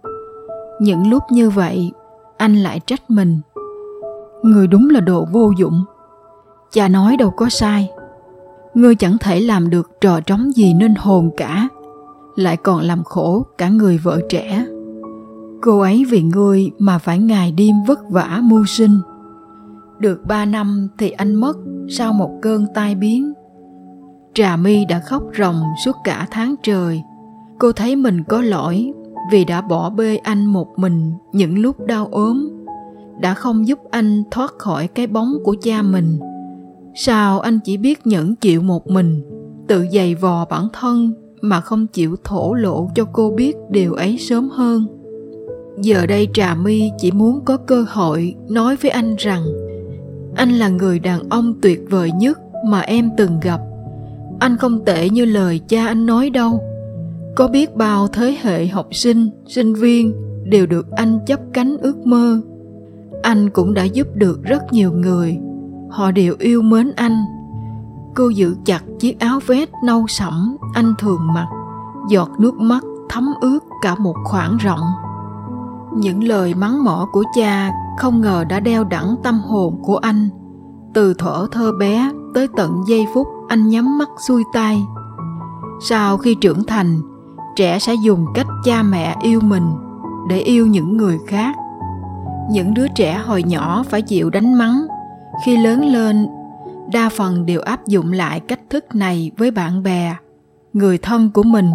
Những 0.81 1.09
lúc 1.09 1.23
như 1.31 1.49
vậy, 1.49 1.91
anh 2.37 2.55
lại 2.55 2.79
trách 2.85 3.09
mình. 3.09 3.39
Người 4.43 4.67
đúng 4.67 4.89
là 4.89 4.99
đồ 4.99 5.27
vô 5.31 5.51
dụng. 5.57 5.83
Cha 6.71 6.87
nói 6.87 7.17
đâu 7.17 7.29
có 7.29 7.49
sai. 7.49 7.89
Ngươi 8.73 8.95
chẳng 8.95 9.17
thể 9.17 9.39
làm 9.39 9.69
được 9.69 9.91
trò 10.01 10.19
trống 10.19 10.55
gì 10.55 10.73
nên 10.73 10.95
hồn 10.95 11.29
cả, 11.37 11.67
lại 12.35 12.57
còn 12.57 12.81
làm 12.81 13.03
khổ 13.03 13.45
cả 13.57 13.69
người 13.69 13.97
vợ 13.97 14.21
trẻ. 14.29 14.65
Cô 15.61 15.79
ấy 15.79 16.05
vì 16.09 16.21
ngươi 16.21 16.71
mà 16.79 16.97
phải 16.97 17.19
ngày 17.19 17.51
đêm 17.51 17.75
vất 17.87 17.99
vả 18.09 18.39
mưu 18.43 18.65
sinh. 18.65 18.99
Được 19.99 20.25
ba 20.27 20.45
năm 20.45 20.87
thì 20.97 21.09
anh 21.09 21.35
mất 21.35 21.57
sau 21.89 22.13
một 22.13 22.31
cơn 22.41 22.65
tai 22.73 22.95
biến. 22.95 23.33
Trà 24.33 24.55
my 24.55 24.85
đã 24.85 24.99
khóc 24.99 25.23
ròng 25.37 25.61
suốt 25.85 25.95
cả 26.03 26.27
tháng 26.31 26.55
trời. 26.63 27.01
Cô 27.59 27.71
thấy 27.71 27.95
mình 27.95 28.23
có 28.23 28.41
lỗi 28.41 28.93
vì 29.31 29.45
đã 29.45 29.61
bỏ 29.61 29.89
bê 29.89 30.17
anh 30.17 30.45
một 30.45 30.67
mình 30.77 31.13
những 31.33 31.57
lúc 31.57 31.85
đau 31.85 32.07
ốm, 32.11 32.49
đã 33.21 33.33
không 33.33 33.67
giúp 33.67 33.79
anh 33.91 34.23
thoát 34.31 34.53
khỏi 34.57 34.87
cái 34.87 35.07
bóng 35.07 35.33
của 35.43 35.55
cha 35.61 35.81
mình. 35.81 36.19
Sao 36.95 37.39
anh 37.39 37.59
chỉ 37.63 37.77
biết 37.77 38.07
nhẫn 38.07 38.35
chịu 38.35 38.61
một 38.61 38.87
mình, 38.87 39.21
tự 39.67 39.85
giày 39.93 40.15
vò 40.15 40.45
bản 40.45 40.67
thân 40.73 41.13
mà 41.41 41.61
không 41.61 41.87
chịu 41.87 42.15
thổ 42.23 42.53
lộ 42.53 42.89
cho 42.95 43.05
cô 43.13 43.31
biết 43.31 43.55
điều 43.69 43.93
ấy 43.93 44.17
sớm 44.17 44.49
hơn? 44.49 44.85
Giờ 45.81 46.05
đây 46.05 46.27
trà 46.33 46.55
my 46.55 46.91
chỉ 46.97 47.11
muốn 47.11 47.45
có 47.45 47.57
cơ 47.57 47.85
hội 47.89 48.35
nói 48.49 48.75
với 48.75 48.91
anh 48.91 49.15
rằng 49.17 49.43
anh 50.37 50.49
là 50.49 50.69
người 50.69 50.99
đàn 50.99 51.29
ông 51.29 51.53
tuyệt 51.61 51.79
vời 51.89 52.11
nhất 52.11 52.39
mà 52.65 52.79
em 52.79 53.09
từng 53.17 53.39
gặp. 53.39 53.59
Anh 54.39 54.57
không 54.57 54.85
tệ 54.85 55.09
như 55.09 55.25
lời 55.25 55.61
cha 55.67 55.87
anh 55.87 56.05
nói 56.05 56.29
đâu. 56.29 56.59
Có 57.35 57.47
biết 57.47 57.75
bao 57.75 58.07
thế 58.07 58.37
hệ 58.41 58.67
học 58.67 58.87
sinh 58.91 59.29
sinh 59.47 59.73
viên 59.73 60.13
đều 60.43 60.65
được 60.65 60.91
anh 60.91 61.19
chấp 61.25 61.39
cánh 61.53 61.77
ước 61.77 61.97
mơ. 62.05 62.41
Anh 63.23 63.49
cũng 63.49 63.73
đã 63.73 63.83
giúp 63.83 64.07
được 64.13 64.43
rất 64.43 64.73
nhiều 64.73 64.91
người. 64.91 65.37
Họ 65.89 66.11
đều 66.11 66.35
yêu 66.39 66.61
mến 66.61 66.91
anh. 66.95 67.25
Cô 68.15 68.29
giữ 68.29 68.55
chặt 68.65 68.83
chiếc 68.99 69.19
áo 69.19 69.39
vest 69.45 69.69
nâu 69.85 70.05
sẫm 70.07 70.57
anh 70.73 70.93
thường 70.99 71.27
mặc, 71.33 71.47
giọt 72.09 72.29
nước 72.39 72.53
mắt 72.53 72.83
thấm 73.09 73.33
ướt 73.41 73.59
cả 73.81 73.95
một 73.95 74.15
khoảng 74.23 74.57
rộng. 74.57 74.85
Những 75.97 76.23
lời 76.23 76.53
mắng 76.53 76.83
mỏ 76.83 77.07
của 77.11 77.23
cha 77.35 77.71
không 77.97 78.21
ngờ 78.21 78.43
đã 78.49 78.59
đeo 78.59 78.83
đẳng 78.83 79.15
tâm 79.23 79.39
hồn 79.39 79.81
của 79.83 79.97
anh. 79.97 80.29
Từ 80.93 81.13
thuở 81.13 81.47
thơ 81.51 81.71
bé 81.79 82.11
tới 82.33 82.47
tận 82.57 82.83
giây 82.87 83.05
phút 83.13 83.27
anh 83.47 83.69
nhắm 83.69 83.97
mắt 83.97 84.09
xuôi 84.27 84.43
tay 84.53 84.79
sau 85.79 86.17
khi 86.17 86.35
trưởng 86.35 86.63
thành, 86.63 87.01
trẻ 87.55 87.79
sẽ 87.79 87.93
dùng 88.03 88.25
cách 88.33 88.47
cha 88.63 88.83
mẹ 88.83 89.15
yêu 89.21 89.39
mình 89.43 89.71
để 90.29 90.39
yêu 90.39 90.67
những 90.67 90.97
người 90.97 91.17
khác. 91.27 91.55
Những 92.51 92.73
đứa 92.73 92.87
trẻ 92.87 93.21
hồi 93.25 93.43
nhỏ 93.43 93.83
phải 93.89 94.01
chịu 94.01 94.29
đánh 94.29 94.53
mắng. 94.53 94.87
Khi 95.45 95.57
lớn 95.57 95.85
lên, 95.85 96.27
đa 96.93 97.09
phần 97.09 97.45
đều 97.45 97.61
áp 97.61 97.87
dụng 97.87 98.11
lại 98.11 98.39
cách 98.39 98.59
thức 98.69 98.95
này 98.95 99.31
với 99.37 99.51
bạn 99.51 99.83
bè, 99.83 100.15
người 100.73 100.97
thân 100.97 101.31
của 101.31 101.43
mình. 101.43 101.71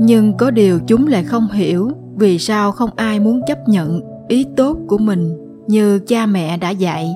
Nhưng 0.00 0.36
có 0.36 0.50
điều 0.50 0.80
chúng 0.86 1.06
lại 1.06 1.24
không 1.24 1.48
hiểu 1.50 1.90
vì 2.16 2.38
sao 2.38 2.72
không 2.72 2.90
ai 2.96 3.20
muốn 3.20 3.40
chấp 3.46 3.68
nhận 3.68 4.00
ý 4.28 4.46
tốt 4.56 4.78
của 4.88 4.98
mình 4.98 5.36
như 5.66 5.98
cha 5.98 6.26
mẹ 6.26 6.56
đã 6.56 6.70
dạy. 6.70 7.14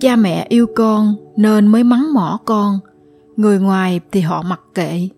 Cha 0.00 0.16
mẹ 0.16 0.46
yêu 0.48 0.66
con 0.76 1.14
nên 1.36 1.66
mới 1.66 1.84
mắng 1.84 2.14
mỏ 2.14 2.38
con, 2.44 2.78
người 3.36 3.58
ngoài 3.58 4.00
thì 4.12 4.20
họ 4.20 4.42
mặc 4.42 4.60
kệ. 4.74 5.08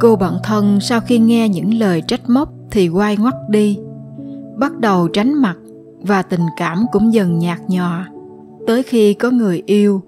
Cô 0.00 0.16
bạn 0.16 0.34
thân 0.44 0.80
sau 0.80 1.00
khi 1.00 1.18
nghe 1.18 1.48
những 1.48 1.74
lời 1.74 2.02
trách 2.02 2.30
móc 2.30 2.52
thì 2.70 2.88
quay 2.88 3.16
ngoắt 3.16 3.34
đi, 3.48 3.78
bắt 4.56 4.78
đầu 4.78 5.08
tránh 5.08 5.34
mặt 5.34 5.56
và 6.00 6.22
tình 6.22 6.46
cảm 6.56 6.86
cũng 6.92 7.14
dần 7.14 7.38
nhạt 7.38 7.58
nhòa. 7.68 8.08
Tới 8.66 8.82
khi 8.82 9.14
có 9.14 9.30
người 9.30 9.62
yêu 9.66 10.02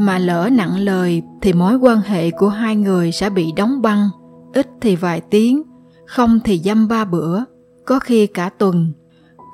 mà 0.00 0.18
lỡ 0.18 0.48
nặng 0.52 0.78
lời 0.78 1.22
thì 1.42 1.52
mối 1.52 1.76
quan 1.76 2.00
hệ 2.00 2.30
của 2.30 2.48
hai 2.48 2.76
người 2.76 3.12
sẽ 3.12 3.30
bị 3.30 3.52
đóng 3.56 3.82
băng, 3.82 4.08
ít 4.54 4.66
thì 4.80 4.96
vài 4.96 5.20
tiếng, 5.20 5.62
không 6.06 6.40
thì 6.44 6.58
dăm 6.58 6.88
ba 6.88 7.04
bữa, 7.04 7.40
có 7.84 7.98
khi 7.98 8.26
cả 8.26 8.50
tuần 8.58 8.92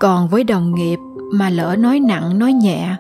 còn 0.01 0.29
với 0.29 0.45
đồng 0.45 0.75
nghiệp 0.75 0.99
mà 1.33 1.51
lỡ 1.51 1.77
nói 1.79 2.01
nặng, 2.01 2.39
nói 2.39 2.53
nhẹ, 2.53 2.97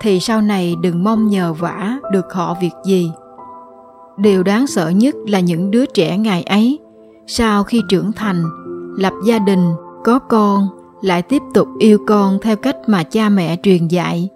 thì 0.00 0.20
sau 0.20 0.40
này 0.40 0.76
đừng 0.82 1.04
mong 1.04 1.28
nhờ 1.28 1.52
vả 1.52 1.98
được 2.12 2.32
họ 2.32 2.56
việc 2.60 2.72
gì. 2.84 3.10
Điều 4.16 4.42
đáng 4.42 4.66
sợ 4.66 4.88
nhất 4.88 5.14
là 5.26 5.40
những 5.40 5.70
đứa 5.70 5.86
trẻ 5.86 6.18
ngày 6.18 6.42
ấy, 6.42 6.78
sau 7.26 7.64
khi 7.64 7.82
trưởng 7.88 8.12
thành, 8.12 8.44
lập 8.96 9.12
gia 9.26 9.38
đình, 9.38 9.72
có 10.04 10.18
con, 10.18 10.68
lại 11.02 11.22
tiếp 11.22 11.42
tục 11.54 11.68
yêu 11.78 11.98
con 12.06 12.38
theo 12.42 12.56
cách 12.56 12.76
mà 12.86 13.02
cha 13.02 13.28
mẹ 13.28 13.56
truyền 13.62 13.88
dạy. 13.88 14.28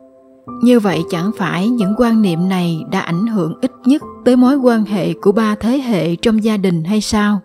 Như 0.63 0.81
vậy 0.81 1.03
chẳng 1.11 1.31
phải 1.39 1.69
những 1.69 1.95
quan 1.99 2.23
niệm 2.23 2.49
này 2.49 2.81
đã 2.91 3.01
ảnh 3.01 3.27
hưởng 3.27 3.59
ít 3.61 3.73
nhất 3.85 4.03
tới 4.25 4.37
mối 4.37 4.57
quan 4.57 4.85
hệ 4.85 5.13
của 5.13 5.33
ba 5.33 5.55
thế 5.55 5.79
hệ 5.79 6.17
trong 6.17 6.45
gia 6.45 6.57
đình 6.57 6.85
hay 6.85 7.01
sao? 7.01 7.41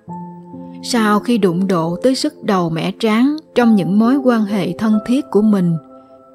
Sau 0.84 1.20
khi 1.20 1.38
đụng 1.38 1.68
độ 1.68 1.98
tới 2.04 2.16
sức 2.16 2.34
đầu 2.44 2.70
mẻ 2.70 2.92
tráng 3.00 3.38
trong 3.56 3.76
những 3.76 4.00
mối 4.00 4.16
quan 4.16 4.46
hệ 4.46 4.74
thân 4.74 5.00
thiết 5.06 5.26
của 5.32 5.42
mình, 5.42 5.76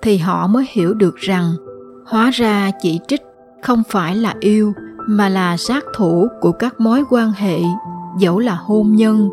thì 0.02 0.18
họ 0.18 0.46
mới 0.46 0.66
hiểu 0.72 0.94
được 0.94 1.16
rằng 1.16 1.52
hóa 2.06 2.30
ra 2.30 2.70
chỉ 2.82 3.00
trích 3.08 3.22
không 3.62 3.82
phải 3.88 4.16
là 4.16 4.34
yêu, 4.40 4.72
mà 5.08 5.28
là 5.28 5.56
sát 5.56 5.84
thủ 5.96 6.28
của 6.40 6.52
các 6.52 6.80
mối 6.80 7.04
quan 7.10 7.32
hệ, 7.32 7.58
dẫu 8.18 8.38
là 8.38 8.54
hôn 8.54 8.96
nhân 8.96 9.30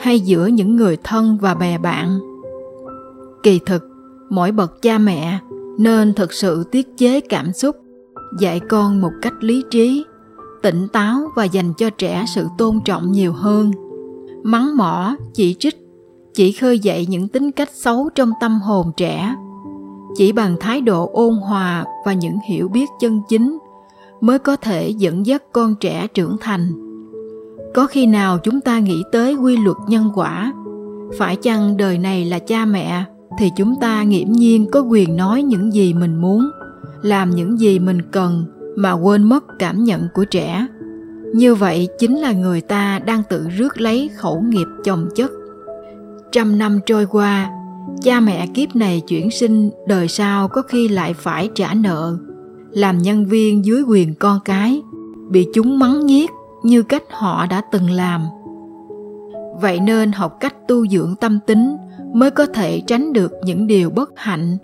hay 0.00 0.20
giữa 0.20 0.46
những 0.46 0.76
người 0.76 0.96
thân 1.04 1.38
và 1.40 1.54
bè 1.54 1.78
bạn. 1.78 2.18
Kỳ 3.42 3.60
thực, 3.66 3.84
mỗi 4.30 4.52
bậc 4.52 4.82
cha 4.82 4.98
mẹ 4.98 5.38
nên 5.78 6.14
thực 6.14 6.32
sự 6.32 6.64
tiết 6.64 6.88
chế 6.98 7.20
cảm 7.20 7.52
xúc, 7.52 7.76
dạy 8.38 8.60
con 8.68 9.00
một 9.00 9.12
cách 9.22 9.34
lý 9.40 9.64
trí, 9.70 10.04
tỉnh 10.62 10.88
táo 10.88 11.18
và 11.36 11.44
dành 11.44 11.72
cho 11.78 11.90
trẻ 11.90 12.24
sự 12.34 12.46
tôn 12.58 12.80
trọng 12.84 13.12
nhiều 13.12 13.32
hơn 13.32 13.70
mắng 14.42 14.76
mỏ, 14.76 15.16
chỉ 15.34 15.54
trích, 15.58 15.76
chỉ 16.34 16.52
khơi 16.52 16.78
dậy 16.78 17.06
những 17.10 17.28
tính 17.28 17.50
cách 17.50 17.70
xấu 17.72 18.08
trong 18.14 18.32
tâm 18.40 18.60
hồn 18.60 18.92
trẻ. 18.96 19.34
Chỉ 20.16 20.32
bằng 20.32 20.56
thái 20.60 20.80
độ 20.80 21.10
ôn 21.12 21.34
hòa 21.34 21.84
và 22.06 22.12
những 22.12 22.36
hiểu 22.48 22.68
biết 22.68 22.88
chân 23.00 23.20
chính 23.28 23.58
mới 24.20 24.38
có 24.38 24.56
thể 24.56 24.88
dẫn 24.88 25.26
dắt 25.26 25.42
con 25.52 25.74
trẻ 25.80 26.06
trưởng 26.14 26.36
thành. 26.40 26.72
Có 27.74 27.86
khi 27.86 28.06
nào 28.06 28.38
chúng 28.38 28.60
ta 28.60 28.78
nghĩ 28.78 29.02
tới 29.12 29.34
quy 29.34 29.56
luật 29.56 29.76
nhân 29.88 30.10
quả? 30.14 30.52
Phải 31.18 31.36
chăng 31.36 31.76
đời 31.76 31.98
này 31.98 32.24
là 32.24 32.38
cha 32.38 32.64
mẹ 32.64 33.04
thì 33.38 33.50
chúng 33.56 33.74
ta 33.80 34.02
nghiễm 34.02 34.32
nhiên 34.32 34.66
có 34.72 34.80
quyền 34.80 35.16
nói 35.16 35.42
những 35.42 35.72
gì 35.72 35.94
mình 35.94 36.20
muốn, 36.20 36.50
làm 37.02 37.30
những 37.30 37.60
gì 37.60 37.78
mình 37.78 38.02
cần 38.12 38.44
mà 38.76 38.92
quên 38.92 39.22
mất 39.22 39.44
cảm 39.58 39.84
nhận 39.84 40.08
của 40.14 40.24
trẻ? 40.24 40.66
Như 41.34 41.54
vậy 41.54 41.88
chính 41.98 42.18
là 42.18 42.32
người 42.32 42.60
ta 42.60 42.98
đang 42.98 43.22
tự 43.30 43.48
rước 43.48 43.80
lấy 43.80 44.10
khẩu 44.16 44.40
nghiệp 44.40 44.66
chồng 44.84 45.08
chất. 45.14 45.30
Trăm 46.32 46.58
năm 46.58 46.80
trôi 46.86 47.06
qua, 47.06 47.50
cha 48.02 48.20
mẹ 48.20 48.46
kiếp 48.46 48.76
này 48.76 49.02
chuyển 49.08 49.30
sinh, 49.30 49.70
đời 49.86 50.08
sau 50.08 50.48
có 50.48 50.62
khi 50.62 50.88
lại 50.88 51.14
phải 51.14 51.50
trả 51.54 51.74
nợ. 51.74 52.18
Làm 52.70 52.98
nhân 52.98 53.26
viên 53.26 53.64
dưới 53.64 53.82
quyền 53.82 54.14
con 54.14 54.40
cái, 54.44 54.82
bị 55.30 55.46
chúng 55.54 55.78
mắng 55.78 56.06
nhiếc 56.06 56.30
như 56.62 56.82
cách 56.82 57.02
họ 57.10 57.46
đã 57.46 57.62
từng 57.72 57.90
làm. 57.90 58.22
Vậy 59.60 59.80
nên 59.80 60.12
học 60.12 60.36
cách 60.40 60.68
tu 60.68 60.86
dưỡng 60.86 61.14
tâm 61.20 61.38
tính 61.46 61.76
mới 62.14 62.30
có 62.30 62.46
thể 62.46 62.80
tránh 62.86 63.12
được 63.12 63.32
những 63.44 63.66
điều 63.66 63.90
bất 63.90 64.10
hạnh 64.16 64.58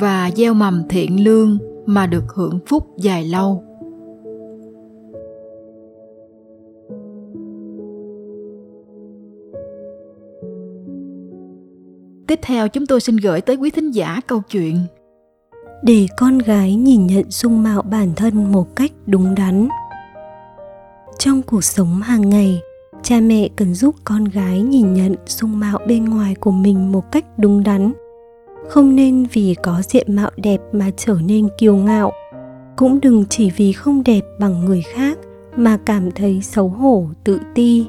và 0.00 0.30
gieo 0.36 0.54
mầm 0.54 0.82
thiện 0.88 1.24
lương 1.24 1.58
mà 1.86 2.06
được 2.06 2.24
hưởng 2.34 2.58
phúc 2.66 2.86
dài 2.98 3.24
lâu. 3.24 3.64
Tiếp 12.26 12.38
theo 12.42 12.68
chúng 12.68 12.86
tôi 12.86 13.00
xin 13.00 13.16
gửi 13.16 13.40
tới 13.40 13.56
quý 13.56 13.70
thính 13.70 13.90
giả 13.90 14.20
câu 14.26 14.42
chuyện. 14.50 14.78
Để 15.82 16.06
con 16.18 16.38
gái 16.38 16.74
nhìn 16.74 17.06
nhận 17.06 17.30
dung 17.30 17.62
mạo 17.62 17.82
bản 17.82 18.12
thân 18.16 18.52
một 18.52 18.76
cách 18.76 18.92
đúng 19.06 19.34
đắn. 19.34 19.68
Trong 21.18 21.42
cuộc 21.42 21.64
sống 21.64 22.00
hàng 22.02 22.28
ngày, 22.28 22.60
cha 23.02 23.20
mẹ 23.20 23.48
cần 23.56 23.74
giúp 23.74 23.94
con 24.04 24.24
gái 24.24 24.62
nhìn 24.62 24.94
nhận 24.94 25.14
dung 25.26 25.60
mạo 25.60 25.78
bên 25.88 26.04
ngoài 26.04 26.34
của 26.34 26.50
mình 26.50 26.92
một 26.92 27.12
cách 27.12 27.24
đúng 27.38 27.62
đắn. 27.62 27.92
Không 28.68 28.96
nên 28.96 29.26
vì 29.32 29.54
có 29.62 29.82
diện 29.88 30.16
mạo 30.16 30.30
đẹp 30.36 30.60
mà 30.72 30.90
trở 30.96 31.16
nên 31.26 31.48
kiêu 31.58 31.76
ngạo. 31.76 32.12
Cũng 32.76 33.00
đừng 33.00 33.24
chỉ 33.30 33.50
vì 33.50 33.72
không 33.72 34.02
đẹp 34.04 34.20
bằng 34.40 34.64
người 34.64 34.82
khác 34.82 35.18
mà 35.56 35.78
cảm 35.86 36.10
thấy 36.10 36.40
xấu 36.42 36.68
hổ 36.68 37.06
tự 37.24 37.40
ti. 37.54 37.86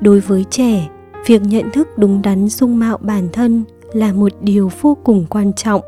Đối 0.00 0.20
với 0.20 0.44
trẻ 0.50 0.88
việc 1.26 1.42
nhận 1.44 1.70
thức 1.70 1.88
đúng 1.98 2.22
đắn 2.22 2.48
dung 2.48 2.78
mạo 2.78 2.98
bản 2.98 3.28
thân 3.32 3.64
là 3.92 4.12
một 4.12 4.32
điều 4.40 4.70
vô 4.80 4.96
cùng 5.04 5.26
quan 5.30 5.52
trọng. 5.52 5.80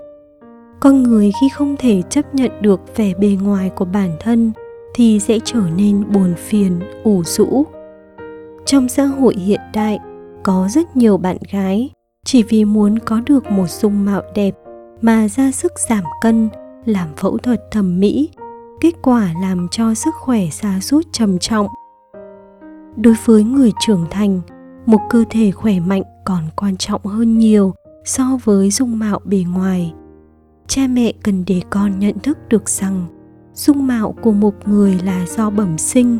Con 0.80 1.02
người 1.02 1.32
khi 1.40 1.48
không 1.48 1.76
thể 1.78 2.02
chấp 2.02 2.34
nhận 2.34 2.50
được 2.60 2.80
vẻ 2.96 3.14
bề 3.14 3.36
ngoài 3.42 3.70
của 3.70 3.84
bản 3.84 4.10
thân 4.20 4.52
thì 4.94 5.20
sẽ 5.20 5.38
trở 5.44 5.62
nên 5.76 6.12
buồn 6.12 6.34
phiền, 6.36 6.80
ủ 7.04 7.22
rũ. 7.24 7.66
Trong 8.66 8.88
xã 8.88 9.04
hội 9.04 9.34
hiện 9.34 9.60
đại, 9.74 9.98
có 10.42 10.68
rất 10.70 10.96
nhiều 10.96 11.16
bạn 11.16 11.36
gái 11.52 11.90
chỉ 12.24 12.42
vì 12.42 12.64
muốn 12.64 12.98
có 12.98 13.20
được 13.26 13.50
một 13.50 13.70
dung 13.70 14.04
mạo 14.04 14.22
đẹp 14.34 14.54
mà 15.02 15.28
ra 15.28 15.50
sức 15.50 15.72
giảm 15.88 16.04
cân, 16.22 16.48
làm 16.84 17.08
phẫu 17.16 17.38
thuật 17.38 17.60
thẩm 17.70 18.00
mỹ, 18.00 18.30
kết 18.80 18.94
quả 19.02 19.30
làm 19.42 19.68
cho 19.70 19.94
sức 19.94 20.14
khỏe 20.14 20.46
xa 20.50 20.78
sút 20.80 21.06
trầm 21.12 21.38
trọng. 21.38 21.66
Đối 22.96 23.14
với 23.24 23.44
người 23.44 23.72
trưởng 23.80 24.04
thành 24.10 24.40
một 24.86 25.00
cơ 25.10 25.24
thể 25.30 25.50
khỏe 25.50 25.80
mạnh 25.80 26.02
còn 26.24 26.42
quan 26.56 26.76
trọng 26.76 27.04
hơn 27.04 27.38
nhiều 27.38 27.74
so 28.04 28.38
với 28.44 28.70
dung 28.70 28.98
mạo 28.98 29.20
bề 29.24 29.44
ngoài. 29.54 29.94
Cha 30.68 30.86
mẹ 30.86 31.12
cần 31.22 31.44
để 31.46 31.60
con 31.70 31.98
nhận 31.98 32.18
thức 32.18 32.38
được 32.48 32.68
rằng 32.68 33.06
dung 33.54 33.86
mạo 33.86 34.14
của 34.22 34.32
một 34.32 34.54
người 34.68 34.98
là 35.04 35.26
do 35.28 35.50
bẩm 35.50 35.78
sinh. 35.78 36.18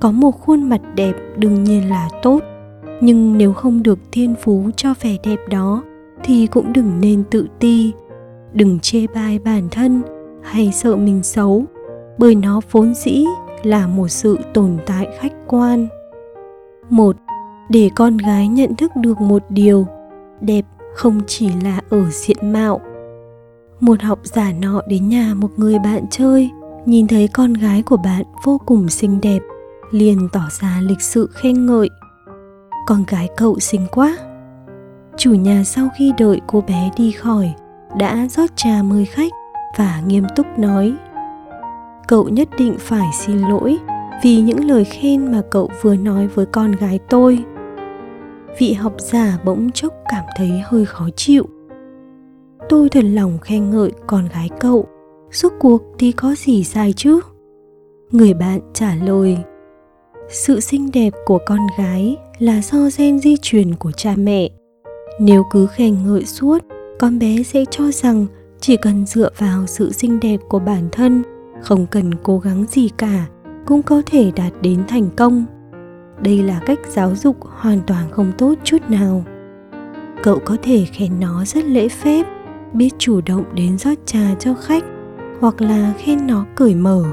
Có 0.00 0.12
một 0.12 0.30
khuôn 0.30 0.68
mặt 0.68 0.80
đẹp 0.94 1.12
đương 1.36 1.64
nhiên 1.64 1.90
là 1.90 2.08
tốt, 2.22 2.40
nhưng 3.00 3.38
nếu 3.38 3.52
không 3.52 3.82
được 3.82 3.98
thiên 4.12 4.34
phú 4.42 4.70
cho 4.76 4.94
vẻ 5.00 5.16
đẹp 5.24 5.38
đó 5.50 5.82
thì 6.24 6.46
cũng 6.46 6.72
đừng 6.72 7.00
nên 7.00 7.24
tự 7.30 7.46
ti. 7.58 7.92
Đừng 8.52 8.80
chê 8.80 9.06
bai 9.14 9.38
bản 9.38 9.68
thân 9.70 10.02
hay 10.42 10.72
sợ 10.72 10.96
mình 10.96 11.22
xấu, 11.22 11.64
bởi 12.18 12.34
nó 12.34 12.60
vốn 12.70 12.94
dĩ 12.94 13.24
là 13.62 13.86
một 13.86 14.08
sự 14.08 14.38
tồn 14.54 14.76
tại 14.86 15.08
khách 15.18 15.32
quan. 15.46 15.86
Một 16.90 17.16
để 17.68 17.90
con 17.94 18.16
gái 18.16 18.48
nhận 18.48 18.74
thức 18.74 18.96
được 18.96 19.20
một 19.20 19.42
điều, 19.48 19.86
đẹp 20.40 20.64
không 20.94 21.20
chỉ 21.26 21.50
là 21.64 21.80
ở 21.90 22.10
diện 22.10 22.52
mạo. 22.52 22.80
Một 23.80 24.02
học 24.02 24.18
giả 24.22 24.52
nọ 24.60 24.82
đến 24.88 25.08
nhà 25.08 25.34
một 25.34 25.50
người 25.56 25.78
bạn 25.78 26.04
chơi, 26.10 26.50
nhìn 26.86 27.06
thấy 27.06 27.28
con 27.28 27.52
gái 27.52 27.82
của 27.82 27.96
bạn 27.96 28.22
vô 28.44 28.60
cùng 28.66 28.88
xinh 28.88 29.20
đẹp, 29.20 29.42
liền 29.90 30.28
tỏ 30.32 30.42
ra 30.60 30.80
lịch 30.82 31.00
sự 31.00 31.30
khen 31.32 31.66
ngợi. 31.66 31.90
Con 32.86 33.04
gái 33.08 33.28
cậu 33.36 33.58
xinh 33.58 33.86
quá. 33.92 34.18
Chủ 35.16 35.34
nhà 35.34 35.64
sau 35.64 35.88
khi 35.98 36.12
đợi 36.18 36.40
cô 36.46 36.60
bé 36.60 36.90
đi 36.96 37.10
khỏi, 37.12 37.54
đã 37.98 38.26
rót 38.30 38.56
trà 38.56 38.82
mời 38.82 39.04
khách 39.04 39.32
và 39.76 40.02
nghiêm 40.06 40.24
túc 40.36 40.46
nói, 40.58 40.94
cậu 42.08 42.28
nhất 42.28 42.48
định 42.58 42.76
phải 42.78 43.06
xin 43.12 43.38
lỗi 43.38 43.78
vì 44.22 44.40
những 44.40 44.68
lời 44.68 44.84
khen 44.84 45.32
mà 45.32 45.42
cậu 45.50 45.70
vừa 45.82 45.96
nói 45.96 46.26
với 46.26 46.46
con 46.46 46.72
gái 46.72 46.98
tôi 47.08 47.44
vị 48.58 48.72
học 48.72 48.94
giả 48.98 49.38
bỗng 49.44 49.70
chốc 49.70 49.94
cảm 50.10 50.24
thấy 50.36 50.50
hơi 50.64 50.84
khó 50.84 51.08
chịu. 51.16 51.46
Tôi 52.68 52.88
thật 52.88 53.04
lòng 53.04 53.38
khen 53.38 53.70
ngợi 53.70 53.92
con 54.06 54.28
gái 54.34 54.48
cậu 54.60 54.86
suốt 55.30 55.52
cuộc 55.58 55.82
thì 55.98 56.12
có 56.12 56.34
gì 56.38 56.64
sai 56.64 56.92
chứ? 56.92 57.20
Người 58.10 58.34
bạn 58.34 58.60
trả 58.74 58.94
lời, 58.94 59.38
sự 60.28 60.60
xinh 60.60 60.90
đẹp 60.92 61.10
của 61.26 61.38
con 61.46 61.60
gái 61.78 62.16
là 62.38 62.60
do 62.62 62.78
gen 62.96 63.18
di 63.18 63.36
truyền 63.42 63.74
của 63.74 63.92
cha 63.92 64.14
mẹ. 64.16 64.48
Nếu 65.20 65.42
cứ 65.50 65.66
khen 65.66 65.96
ngợi 66.06 66.24
suốt, 66.24 66.58
con 66.98 67.18
bé 67.18 67.42
sẽ 67.42 67.64
cho 67.70 67.90
rằng 67.90 68.26
chỉ 68.60 68.76
cần 68.76 69.06
dựa 69.06 69.30
vào 69.38 69.66
sự 69.66 69.92
xinh 69.92 70.20
đẹp 70.20 70.40
của 70.48 70.58
bản 70.58 70.88
thân, 70.92 71.22
không 71.62 71.86
cần 71.86 72.14
cố 72.22 72.38
gắng 72.38 72.64
gì 72.70 72.88
cả, 72.96 73.26
cũng 73.66 73.82
có 73.82 74.02
thể 74.06 74.30
đạt 74.36 74.52
đến 74.62 74.82
thành 74.88 75.08
công 75.16 75.44
đây 76.22 76.42
là 76.42 76.60
cách 76.66 76.78
giáo 76.88 77.14
dục 77.14 77.36
hoàn 77.40 77.80
toàn 77.86 78.10
không 78.10 78.32
tốt 78.38 78.54
chút 78.64 78.78
nào. 78.88 79.24
Cậu 80.22 80.38
có 80.44 80.56
thể 80.62 80.84
khen 80.92 81.20
nó 81.20 81.44
rất 81.44 81.64
lễ 81.64 81.88
phép, 81.88 82.26
biết 82.72 82.90
chủ 82.98 83.20
động 83.26 83.44
đến 83.54 83.78
rót 83.78 83.94
trà 84.06 84.34
cho 84.38 84.54
khách, 84.54 84.84
hoặc 85.40 85.60
là 85.60 85.92
khen 85.98 86.26
nó 86.26 86.44
cởi 86.54 86.74
mở. 86.74 87.04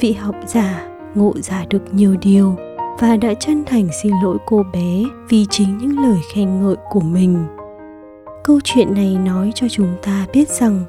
Vị 0.00 0.12
học 0.12 0.34
giả 0.46 0.88
ngộ 1.14 1.34
ra 1.42 1.64
được 1.70 1.94
nhiều 1.94 2.16
điều 2.22 2.56
và 2.98 3.16
đã 3.16 3.34
chân 3.34 3.64
thành 3.66 3.88
xin 4.02 4.12
lỗi 4.22 4.38
cô 4.46 4.62
bé 4.72 5.04
vì 5.28 5.46
chính 5.50 5.78
những 5.78 5.98
lời 5.98 6.18
khen 6.34 6.62
ngợi 6.62 6.76
của 6.90 7.00
mình. 7.00 7.46
Câu 8.44 8.60
chuyện 8.64 8.94
này 8.94 9.16
nói 9.26 9.52
cho 9.54 9.68
chúng 9.68 9.94
ta 10.02 10.26
biết 10.32 10.48
rằng, 10.48 10.84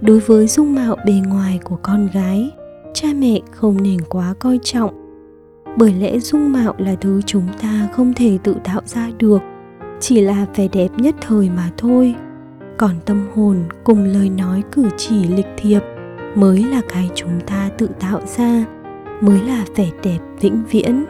đối 0.00 0.20
với 0.20 0.46
dung 0.46 0.74
mạo 0.74 0.96
bề 1.06 1.12
ngoài 1.26 1.60
của 1.64 1.76
con 1.82 2.08
gái, 2.14 2.50
cha 2.94 3.08
mẹ 3.14 3.40
không 3.50 3.82
nên 3.82 4.00
quá 4.08 4.34
coi 4.38 4.58
trọng 4.62 5.03
bởi 5.76 5.92
lẽ 5.92 6.18
dung 6.18 6.52
mạo 6.52 6.74
là 6.78 6.94
thứ 7.00 7.22
chúng 7.26 7.46
ta 7.62 7.88
không 7.92 8.12
thể 8.14 8.38
tự 8.42 8.56
tạo 8.64 8.80
ra 8.84 9.10
được, 9.18 9.42
chỉ 10.00 10.20
là 10.20 10.46
vẻ 10.56 10.68
đẹp 10.68 10.88
nhất 10.96 11.14
thời 11.20 11.50
mà 11.50 11.70
thôi. 11.76 12.14
Còn 12.78 12.90
tâm 13.04 13.26
hồn 13.34 13.56
cùng 13.84 14.04
lời 14.04 14.30
nói 14.30 14.62
cử 14.72 14.84
chỉ 14.96 15.28
lịch 15.28 15.46
thiệp 15.56 15.80
mới 16.34 16.64
là 16.64 16.80
cái 16.88 17.10
chúng 17.14 17.40
ta 17.46 17.70
tự 17.78 17.88
tạo 18.00 18.20
ra, 18.36 18.64
mới 19.20 19.42
là 19.42 19.64
vẻ 19.76 19.90
đẹp 20.02 20.18
vĩnh 20.40 20.62
viễn. 20.70 21.04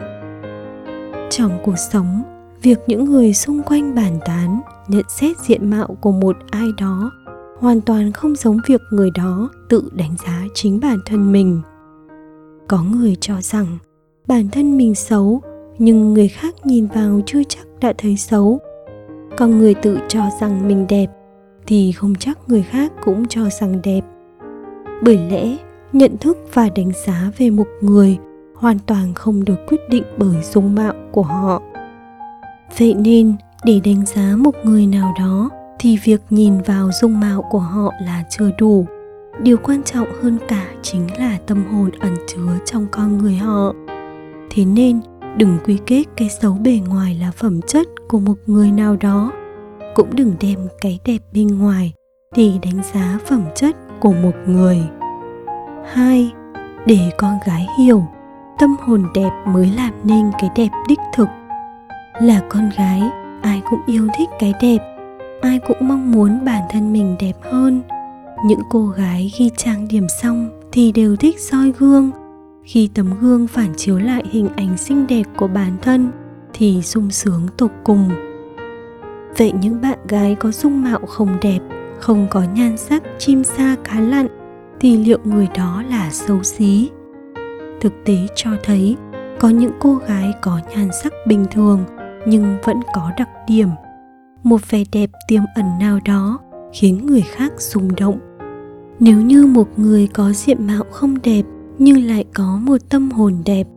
Trong 1.29 1.59
cuộc 1.63 1.75
sống, 1.91 2.23
việc 2.61 2.79
những 2.87 3.05
người 3.05 3.33
xung 3.33 3.63
quanh 3.63 3.95
bàn 3.95 4.19
tán, 4.25 4.61
nhận 4.87 5.05
xét 5.09 5.37
diện 5.37 5.69
mạo 5.69 5.97
của 6.01 6.11
một 6.11 6.37
ai 6.51 6.67
đó 6.77 7.11
hoàn 7.59 7.81
toàn 7.81 8.11
không 8.11 8.35
giống 8.35 8.57
việc 8.67 8.81
người 8.91 9.09
đó 9.15 9.49
tự 9.69 9.89
đánh 9.93 10.15
giá 10.25 10.43
chính 10.53 10.79
bản 10.79 10.97
thân 11.05 11.31
mình. 11.31 11.61
Có 12.67 12.83
người 12.83 13.15
cho 13.21 13.41
rằng 13.41 13.77
bản 14.27 14.49
thân 14.51 14.77
mình 14.77 14.95
xấu, 14.95 15.41
nhưng 15.77 16.13
người 16.13 16.27
khác 16.27 16.55
nhìn 16.63 16.87
vào 16.87 17.21
chưa 17.25 17.43
chắc 17.49 17.67
đã 17.81 17.93
thấy 17.97 18.17
xấu. 18.17 18.59
Còn 19.37 19.59
người 19.59 19.73
tự 19.73 19.99
cho 20.07 20.21
rằng 20.41 20.67
mình 20.67 20.85
đẹp, 20.89 21.07
thì 21.67 21.91
không 21.91 22.15
chắc 22.15 22.39
người 22.47 22.63
khác 22.63 22.91
cũng 23.03 23.27
cho 23.27 23.49
rằng 23.49 23.79
đẹp. 23.83 24.01
Bởi 25.03 25.19
lẽ, 25.29 25.57
nhận 25.93 26.17
thức 26.17 26.37
và 26.53 26.69
đánh 26.75 26.91
giá 27.05 27.31
về 27.37 27.49
một 27.49 27.67
người 27.81 28.17
hoàn 28.55 28.79
toàn 28.85 29.13
không 29.13 29.45
được 29.45 29.57
quyết 29.67 29.81
định 29.89 30.03
bởi 30.17 30.35
dung 30.43 30.75
mạo 30.75 30.93
của 31.11 31.21
họ. 31.21 31.61
Vậy 32.77 32.93
nên, 32.93 33.35
để 33.65 33.79
đánh 33.85 34.05
giá 34.05 34.35
một 34.37 34.55
người 34.63 34.87
nào 34.87 35.13
đó, 35.19 35.49
thì 35.79 35.97
việc 36.03 36.21
nhìn 36.29 36.61
vào 36.61 36.89
dung 37.01 37.19
mạo 37.19 37.43
của 37.51 37.59
họ 37.59 37.93
là 38.01 38.23
chưa 38.29 38.51
đủ. 38.57 38.85
Điều 39.41 39.57
quan 39.57 39.83
trọng 39.83 40.07
hơn 40.21 40.37
cả 40.47 40.65
chính 40.81 41.07
là 41.19 41.37
tâm 41.47 41.63
hồn 41.65 41.89
ẩn 41.99 42.15
chứa 42.27 42.57
trong 42.65 42.87
con 42.91 43.17
người 43.17 43.35
họ 43.35 43.73
thế 44.55 44.65
nên, 44.65 45.01
đừng 45.37 45.57
quy 45.65 45.77
kết 45.85 46.03
cái 46.17 46.29
xấu 46.29 46.53
bề 46.53 46.79
ngoài 46.87 47.17
là 47.21 47.31
phẩm 47.31 47.61
chất 47.61 47.87
của 48.07 48.19
một 48.19 48.35
người 48.45 48.71
nào 48.71 48.95
đó. 48.95 49.31
Cũng 49.95 50.15
đừng 50.15 50.33
đem 50.41 50.59
cái 50.81 50.99
đẹp 51.05 51.19
bên 51.33 51.47
ngoài 51.47 51.93
để 52.35 52.51
đánh 52.63 52.81
giá 52.93 53.19
phẩm 53.25 53.43
chất 53.55 53.75
của 53.99 54.13
một 54.13 54.31
người. 54.47 54.79
Hai, 55.93 56.31
để 56.85 56.99
con 57.17 57.33
gái 57.45 57.67
hiểu, 57.79 58.03
tâm 58.59 58.75
hồn 58.81 59.03
đẹp 59.13 59.31
mới 59.47 59.71
làm 59.77 59.93
nên 60.03 60.31
cái 60.39 60.49
đẹp 60.55 60.69
đích 60.89 60.99
thực. 61.15 61.27
Là 62.21 62.41
con 62.49 62.69
gái, 62.77 63.01
ai 63.41 63.61
cũng 63.69 63.79
yêu 63.85 64.07
thích 64.17 64.29
cái 64.39 64.53
đẹp, 64.61 64.77
ai 65.41 65.59
cũng 65.59 65.77
mong 65.87 66.11
muốn 66.11 66.45
bản 66.45 66.63
thân 66.69 66.93
mình 66.93 67.15
đẹp 67.19 67.35
hơn. 67.41 67.81
Những 68.45 68.61
cô 68.69 68.87
gái 68.87 69.31
khi 69.35 69.51
trang 69.57 69.87
điểm 69.87 70.07
xong 70.21 70.49
thì 70.71 70.91
đều 70.91 71.15
thích 71.15 71.39
soi 71.39 71.71
gương 71.79 72.11
khi 72.65 72.89
tấm 72.93 73.13
gương 73.21 73.47
phản 73.47 73.73
chiếu 73.75 73.97
lại 73.97 74.23
hình 74.31 74.49
ảnh 74.55 74.77
xinh 74.77 75.07
đẹp 75.07 75.23
của 75.37 75.47
bản 75.47 75.77
thân, 75.81 76.11
thì 76.53 76.81
sung 76.81 77.11
sướng 77.11 77.41
tột 77.57 77.71
cùng. 77.83 78.09
Vậy 79.37 79.51
những 79.61 79.81
bạn 79.81 79.99
gái 80.07 80.35
có 80.35 80.51
dung 80.51 80.83
mạo 80.83 80.99
không 80.99 81.37
đẹp, 81.41 81.59
không 81.99 82.27
có 82.29 82.43
nhan 82.55 82.77
sắc 82.77 83.03
chim 83.17 83.43
sa 83.43 83.75
cá 83.83 83.99
lặn, 83.99 84.27
thì 84.79 84.97
liệu 84.97 85.19
người 85.23 85.47
đó 85.55 85.83
là 85.89 86.09
xấu 86.11 86.43
xí? 86.43 86.89
Thực 87.81 87.93
tế 88.05 88.15
cho 88.35 88.49
thấy, 88.63 88.95
có 89.39 89.49
những 89.49 89.71
cô 89.79 89.95
gái 90.07 90.33
có 90.41 90.59
nhan 90.75 90.89
sắc 91.03 91.13
bình 91.27 91.45
thường, 91.51 91.83
nhưng 92.27 92.57
vẫn 92.63 92.79
có 92.93 93.11
đặc 93.17 93.29
điểm. 93.47 93.69
Một 94.43 94.69
vẻ 94.69 94.83
đẹp 94.91 95.09
tiềm 95.27 95.41
ẩn 95.55 95.65
nào 95.79 95.99
đó 96.05 96.39
khiến 96.73 97.05
người 97.05 97.21
khác 97.21 97.51
rung 97.57 97.95
động. 97.95 98.19
Nếu 98.99 99.21
như 99.21 99.45
một 99.45 99.79
người 99.79 100.07
có 100.13 100.31
diện 100.31 100.67
mạo 100.67 100.83
không 100.91 101.21
đẹp 101.23 101.43
nhưng 101.79 102.07
lại 102.07 102.25
có 102.33 102.59
một 102.61 102.77
tâm 102.89 103.11
hồn 103.11 103.33
đẹp, 103.45 103.67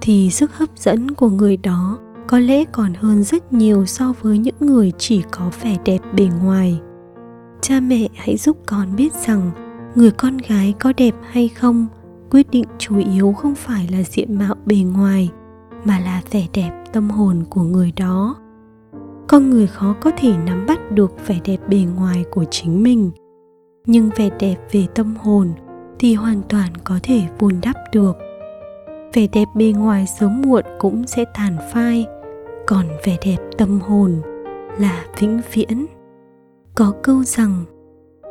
thì 0.00 0.30
sức 0.30 0.52
hấp 0.54 0.68
dẫn 0.76 1.10
của 1.10 1.30
người 1.30 1.56
đó 1.56 1.98
có 2.26 2.38
lẽ 2.38 2.64
còn 2.64 2.94
hơn 2.94 3.22
rất 3.22 3.52
nhiều 3.52 3.86
so 3.86 4.12
với 4.20 4.38
những 4.38 4.54
người 4.60 4.92
chỉ 4.98 5.22
có 5.30 5.50
vẻ 5.62 5.76
đẹp 5.84 5.98
bề 6.14 6.28
ngoài. 6.42 6.80
Cha 7.60 7.80
mẹ 7.80 8.08
hãy 8.14 8.36
giúp 8.36 8.56
con 8.66 8.96
biết 8.96 9.12
rằng 9.26 9.50
người 9.94 10.10
con 10.10 10.36
gái 10.48 10.74
có 10.80 10.92
đẹp 10.96 11.14
hay 11.30 11.48
không 11.48 11.86
quyết 12.30 12.50
định 12.50 12.64
chủ 12.78 12.96
yếu 13.14 13.32
không 13.32 13.54
phải 13.54 13.88
là 13.92 14.02
diện 14.02 14.38
mạo 14.38 14.54
bề 14.66 14.76
ngoài, 14.76 15.30
mà 15.84 15.98
là 15.98 16.22
vẻ 16.30 16.46
đẹp 16.54 16.84
tâm 16.92 17.10
hồn 17.10 17.44
của 17.50 17.62
người 17.62 17.92
đó. 17.96 18.36
Con 19.28 19.50
người 19.50 19.66
khó 19.66 19.94
có 20.00 20.10
thể 20.16 20.34
nắm 20.46 20.66
bắt 20.66 20.92
được 20.92 21.12
vẻ 21.26 21.40
đẹp 21.44 21.58
bề 21.68 21.84
ngoài 21.96 22.24
của 22.30 22.44
chính 22.50 22.82
mình, 22.82 23.10
nhưng 23.86 24.10
vẻ 24.16 24.30
đẹp 24.40 24.56
về 24.72 24.86
tâm 24.94 25.14
hồn 25.22 25.48
thì 25.98 26.14
hoàn 26.14 26.42
toàn 26.48 26.70
có 26.84 26.98
thể 27.02 27.22
vun 27.38 27.60
đắp 27.62 27.76
được. 27.92 28.16
Vẻ 29.12 29.26
đẹp 29.32 29.44
bề 29.54 29.72
ngoài 29.76 30.06
sớm 30.06 30.42
muộn 30.42 30.64
cũng 30.78 31.06
sẽ 31.06 31.24
tàn 31.34 31.56
phai, 31.72 32.06
còn 32.66 32.86
vẻ 33.04 33.16
đẹp 33.24 33.38
tâm 33.58 33.80
hồn 33.80 34.22
là 34.78 35.04
vĩnh 35.18 35.40
viễn. 35.52 35.86
Có 36.74 36.92
câu 37.02 37.24
rằng, 37.24 37.64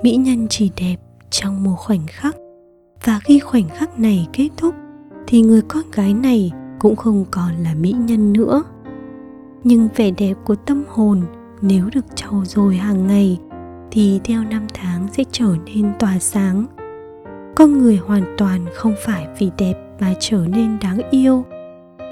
mỹ 0.04 0.16
nhân 0.16 0.48
chỉ 0.50 0.72
đẹp 0.78 0.96
trong 1.30 1.64
một 1.64 1.76
khoảnh 1.78 2.08
khắc, 2.08 2.36
và 3.04 3.20
khi 3.24 3.40
khoảnh 3.40 3.70
khắc 3.70 4.00
này 4.00 4.28
kết 4.34 4.50
thúc, 4.58 4.76
thì 5.28 5.42
người 5.42 5.62
con 5.62 5.84
gái 5.92 6.14
này 6.14 6.52
cũng 6.80 6.96
không 6.96 7.26
còn 7.32 7.52
là 7.64 7.76
mỹ 7.76 7.92
nhân 7.92 8.34
nữa. 8.34 8.64
Nhưng 9.64 9.88
vẻ 9.96 10.12
đẹp 10.12 10.34
của 10.46 10.56
tâm 10.56 10.84
hồn 10.88 11.22
nếu 11.62 11.90
được 11.94 12.06
trau 12.16 12.44
dồi 12.46 12.76
hàng 12.76 13.08
ngày, 13.08 13.40
thì 13.92 14.20
theo 14.24 14.44
năm 14.44 14.68
tháng 14.74 15.08
sẽ 15.12 15.24
trở 15.32 15.56
nên 15.66 15.94
tỏa 16.00 16.20
sáng 16.20 16.66
con 17.56 17.78
người 17.78 17.96
hoàn 17.96 18.36
toàn 18.38 18.66
không 18.74 18.96
phải 19.06 19.28
vì 19.40 19.52
đẹp 19.58 19.74
mà 20.00 20.14
trở 20.20 20.38
nên 20.48 20.78
đáng 20.82 21.00
yêu, 21.10 21.46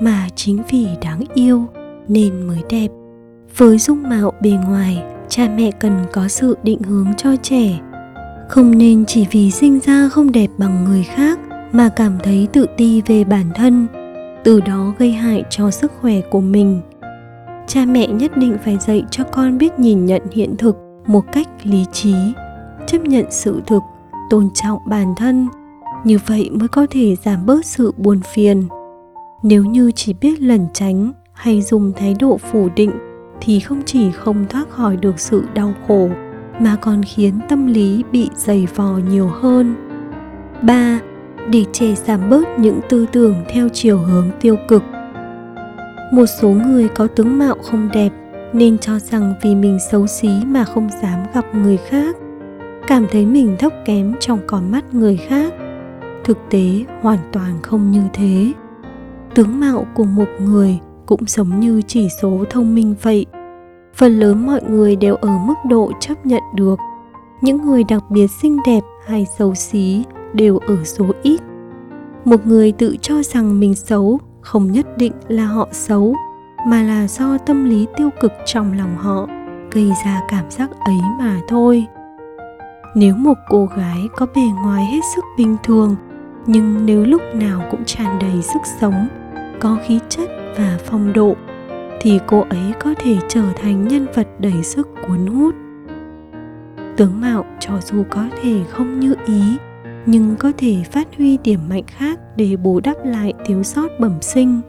mà 0.02 0.28
chính 0.36 0.64
vì 0.70 0.88
đáng 1.02 1.24
yêu 1.34 1.66
nên 2.08 2.48
mới 2.48 2.60
đẹp. 2.70 2.88
Với 3.58 3.78
dung 3.78 4.04
mạo 4.04 4.34
bề 4.42 4.52
ngoài, 4.68 5.04
cha 5.30 5.50
mẹ 5.58 5.72
cần 5.72 6.06
có 6.14 6.28
sự 6.28 6.58
định 6.64 6.82
hướng 6.84 7.08
cho 7.18 7.36
trẻ. 7.42 7.80
Không 8.50 8.78
nên 8.78 9.06
chỉ 9.06 9.26
vì 9.32 9.52
sinh 9.52 9.80
ra 9.80 10.10
không 10.10 10.32
đẹp 10.32 10.48
bằng 10.58 10.86
người 10.86 11.04
khác 11.04 11.40
mà 11.72 11.90
cảm 11.90 12.18
thấy 12.24 12.48
tự 12.54 12.66
ti 12.78 13.02
về 13.02 13.24
bản 13.24 13.46
thân, 13.56 13.88
từ 14.44 14.62
đó 14.62 14.94
gây 14.98 15.12
hại 15.12 15.44
cho 15.50 15.72
sức 15.72 15.92
khỏe 16.02 16.22
của 16.22 16.42
mình. 16.42 16.82
Cha 17.68 17.86
mẹ 17.86 18.08
nhất 18.08 18.38
định 18.38 18.58
phải 18.66 18.78
dạy 18.78 19.04
cho 19.12 19.24
con 19.24 19.58
biết 19.58 19.80
nhìn 19.80 20.06
nhận 20.06 20.22
hiện 20.32 20.58
thực 20.58 20.78
một 21.06 21.26
cách 21.32 21.48
lý 21.64 21.86
trí, 21.92 22.16
chấp 22.88 23.02
nhận 23.02 23.26
sự 23.30 23.62
thực 23.68 23.82
tôn 24.34 24.50
trọng 24.54 24.80
bản 24.86 25.16
thân, 25.16 25.48
như 26.04 26.20
vậy 26.28 26.50
mới 26.54 26.68
có 26.68 26.88
thể 26.90 27.16
giảm 27.16 27.46
bớt 27.46 27.66
sự 27.66 27.94
buồn 27.98 28.20
phiền. 28.34 28.64
Nếu 29.44 29.66
như 29.66 29.92
chỉ 29.96 30.14
biết 30.14 30.42
lẩn 30.42 30.66
tránh 30.74 31.12
hay 31.34 31.62
dùng 31.62 31.92
thái 31.96 32.16
độ 32.20 32.38
phủ 32.38 32.70
định 32.76 32.92
thì 33.42 33.60
không 33.60 33.82
chỉ 33.86 34.12
không 34.12 34.46
thoát 34.50 34.70
khỏi 34.70 34.98
được 34.98 35.20
sự 35.20 35.44
đau 35.54 35.74
khổ, 35.88 36.10
mà 36.60 36.76
còn 36.76 37.02
khiến 37.04 37.40
tâm 37.50 37.68
lý 37.68 38.04
bị 38.12 38.30
dày 38.36 38.68
vò 38.76 39.00
nhiều 39.10 39.28
hơn. 39.28 39.76
3. 40.62 41.00
Để 41.50 41.66
trẻ 41.72 41.96
giảm 41.96 42.30
bớt 42.30 42.60
những 42.60 42.80
tư 42.90 43.06
tưởng 43.12 43.36
theo 43.50 43.70
chiều 43.70 43.98
hướng 43.98 44.30
tiêu 44.42 44.58
cực. 44.68 44.84
Một 46.12 46.26
số 46.42 46.50
người 46.50 46.88
có 46.88 47.08
tướng 47.08 47.38
mạo 47.40 47.56
không 47.64 47.90
đẹp 47.94 48.10
nên 48.54 48.78
cho 48.78 49.00
rằng 49.00 49.34
vì 49.42 49.56
mình 49.56 49.78
xấu 49.92 50.08
xí 50.08 50.30
mà 50.46 50.64
không 50.64 50.90
dám 51.02 51.20
gặp 51.34 51.46
người 51.56 51.78
khác 51.78 52.16
cảm 52.88 53.06
thấy 53.12 53.26
mình 53.26 53.56
thấp 53.60 53.74
kém 53.86 54.16
trong 54.20 54.40
con 54.48 54.72
mắt 54.72 54.94
người 54.94 55.18
khác. 55.18 55.54
Thực 56.24 56.38
tế 56.50 56.86
hoàn 57.02 57.20
toàn 57.32 57.54
không 57.62 57.92
như 57.92 58.02
thế. 58.14 58.52
Tướng 59.36 59.60
mạo 59.60 59.86
của 59.94 60.04
một 60.04 60.28
người 60.40 60.80
cũng 61.06 61.22
giống 61.28 61.60
như 61.60 61.82
chỉ 61.88 62.08
số 62.22 62.44
thông 62.50 62.76
minh 62.76 62.96
vậy. 63.02 63.26
Phần 63.96 64.20
lớn 64.20 64.46
mọi 64.46 64.62
người 64.70 64.96
đều 64.96 65.16
ở 65.16 65.38
mức 65.38 65.54
độ 65.70 65.92
chấp 66.00 66.26
nhận 66.26 66.44
được. 66.56 66.80
Những 67.42 67.66
người 67.66 67.84
đặc 67.84 68.04
biệt 68.10 68.28
xinh 68.42 68.58
đẹp 68.66 68.82
hay 69.06 69.26
xấu 69.38 69.56
xí 69.56 70.04
đều 70.34 70.58
ở 70.58 70.84
số 70.84 71.06
ít. 71.24 71.42
Một 72.26 72.48
người 72.48 72.72
tự 72.72 72.96
cho 73.02 73.24
rằng 73.24 73.60
mình 73.60 73.76
xấu 73.76 74.20
không 74.42 74.72
nhất 74.72 74.98
định 74.98 75.14
là 75.28 75.46
họ 75.46 75.68
xấu, 75.72 76.16
mà 76.68 76.84
là 76.84 77.08
do 77.08 77.38
tâm 77.38 77.66
lý 77.66 77.88
tiêu 77.98 78.10
cực 78.22 78.32
trong 78.46 78.78
lòng 78.78 78.98
họ, 78.98 79.28
gây 79.72 79.92
ra 80.06 80.22
cảm 80.30 80.52
giác 80.52 80.70
ấy 80.86 80.98
mà 81.20 81.42
thôi 81.48 81.88
nếu 82.96 83.16
một 83.16 83.38
cô 83.50 83.66
gái 83.66 84.10
có 84.16 84.26
bề 84.36 84.42
ngoài 84.64 84.86
hết 84.86 85.00
sức 85.16 85.24
bình 85.38 85.58
thường, 85.64 85.96
nhưng 86.46 86.86
nếu 86.86 87.06
lúc 87.06 87.22
nào 87.34 87.62
cũng 87.72 87.86
tràn 87.86 88.20
đầy 88.20 88.42
sức 88.42 88.60
sống, 88.82 89.08
có 89.60 89.78
khí 89.88 90.00
chất 90.10 90.30
và 90.58 90.80
phong 90.86 91.14
độ, 91.14 91.36
thì 92.02 92.20
cô 92.28 92.46
ấy 92.50 92.74
có 92.80 92.94
thể 93.00 93.18
trở 93.28 93.44
thành 93.56 93.88
nhân 93.88 94.06
vật 94.16 94.28
đầy 94.40 94.64
sức 94.64 94.90
cuốn 95.08 95.28
hút. 95.28 95.56
Tướng 96.98 97.22
mạo 97.22 97.46
cho 97.60 97.74
dù 97.82 98.04
có 98.10 98.26
thể 98.42 98.62
không 98.70 99.00
như 99.00 99.16
ý, 99.26 99.58
nhưng 100.06 100.36
có 100.36 100.52
thể 100.58 100.76
phát 100.92 101.08
huy 101.18 101.38
điểm 101.38 101.60
mạnh 101.70 101.84
khác 101.88 102.20
để 102.36 102.56
bù 102.56 102.80
đắp 102.80 102.98
lại 103.06 103.34
thiếu 103.46 103.64
sót 103.64 103.88
bẩm 104.00 104.22
sinh. 104.22 104.62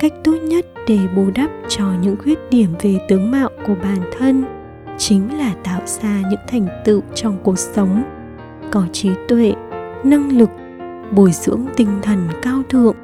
Cách 0.00 0.12
tốt 0.24 0.36
nhất 0.42 0.66
để 0.88 0.98
bù 1.16 1.30
đắp 1.34 1.50
cho 1.68 1.84
những 2.02 2.16
khuyết 2.22 2.38
điểm 2.50 2.68
về 2.80 2.98
tướng 3.08 3.30
mạo 3.30 3.48
của 3.66 3.74
bản 3.82 3.98
thân 4.18 4.44
chính 4.98 5.38
là 5.38 5.54
tạo 5.64 5.80
ra 5.84 6.22
những 6.30 6.40
thành 6.48 6.66
tựu 6.84 7.02
trong 7.14 7.38
cuộc 7.42 7.58
sống. 7.58 8.02
Có 8.70 8.86
trí 8.92 9.10
tuệ, 9.28 9.52
năng 10.04 10.38
lực, 10.38 10.50
bồi 11.12 11.32
dưỡng 11.32 11.66
tinh 11.76 11.98
thần 12.02 12.28
cao 12.42 12.62
thượng 12.68 12.96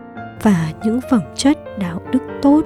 và 0.42 0.72
những 0.84 1.00
phẩm 1.10 1.22
chất 1.34 1.58
đạo 1.78 2.02
đức 2.12 2.20
tốt. 2.42 2.62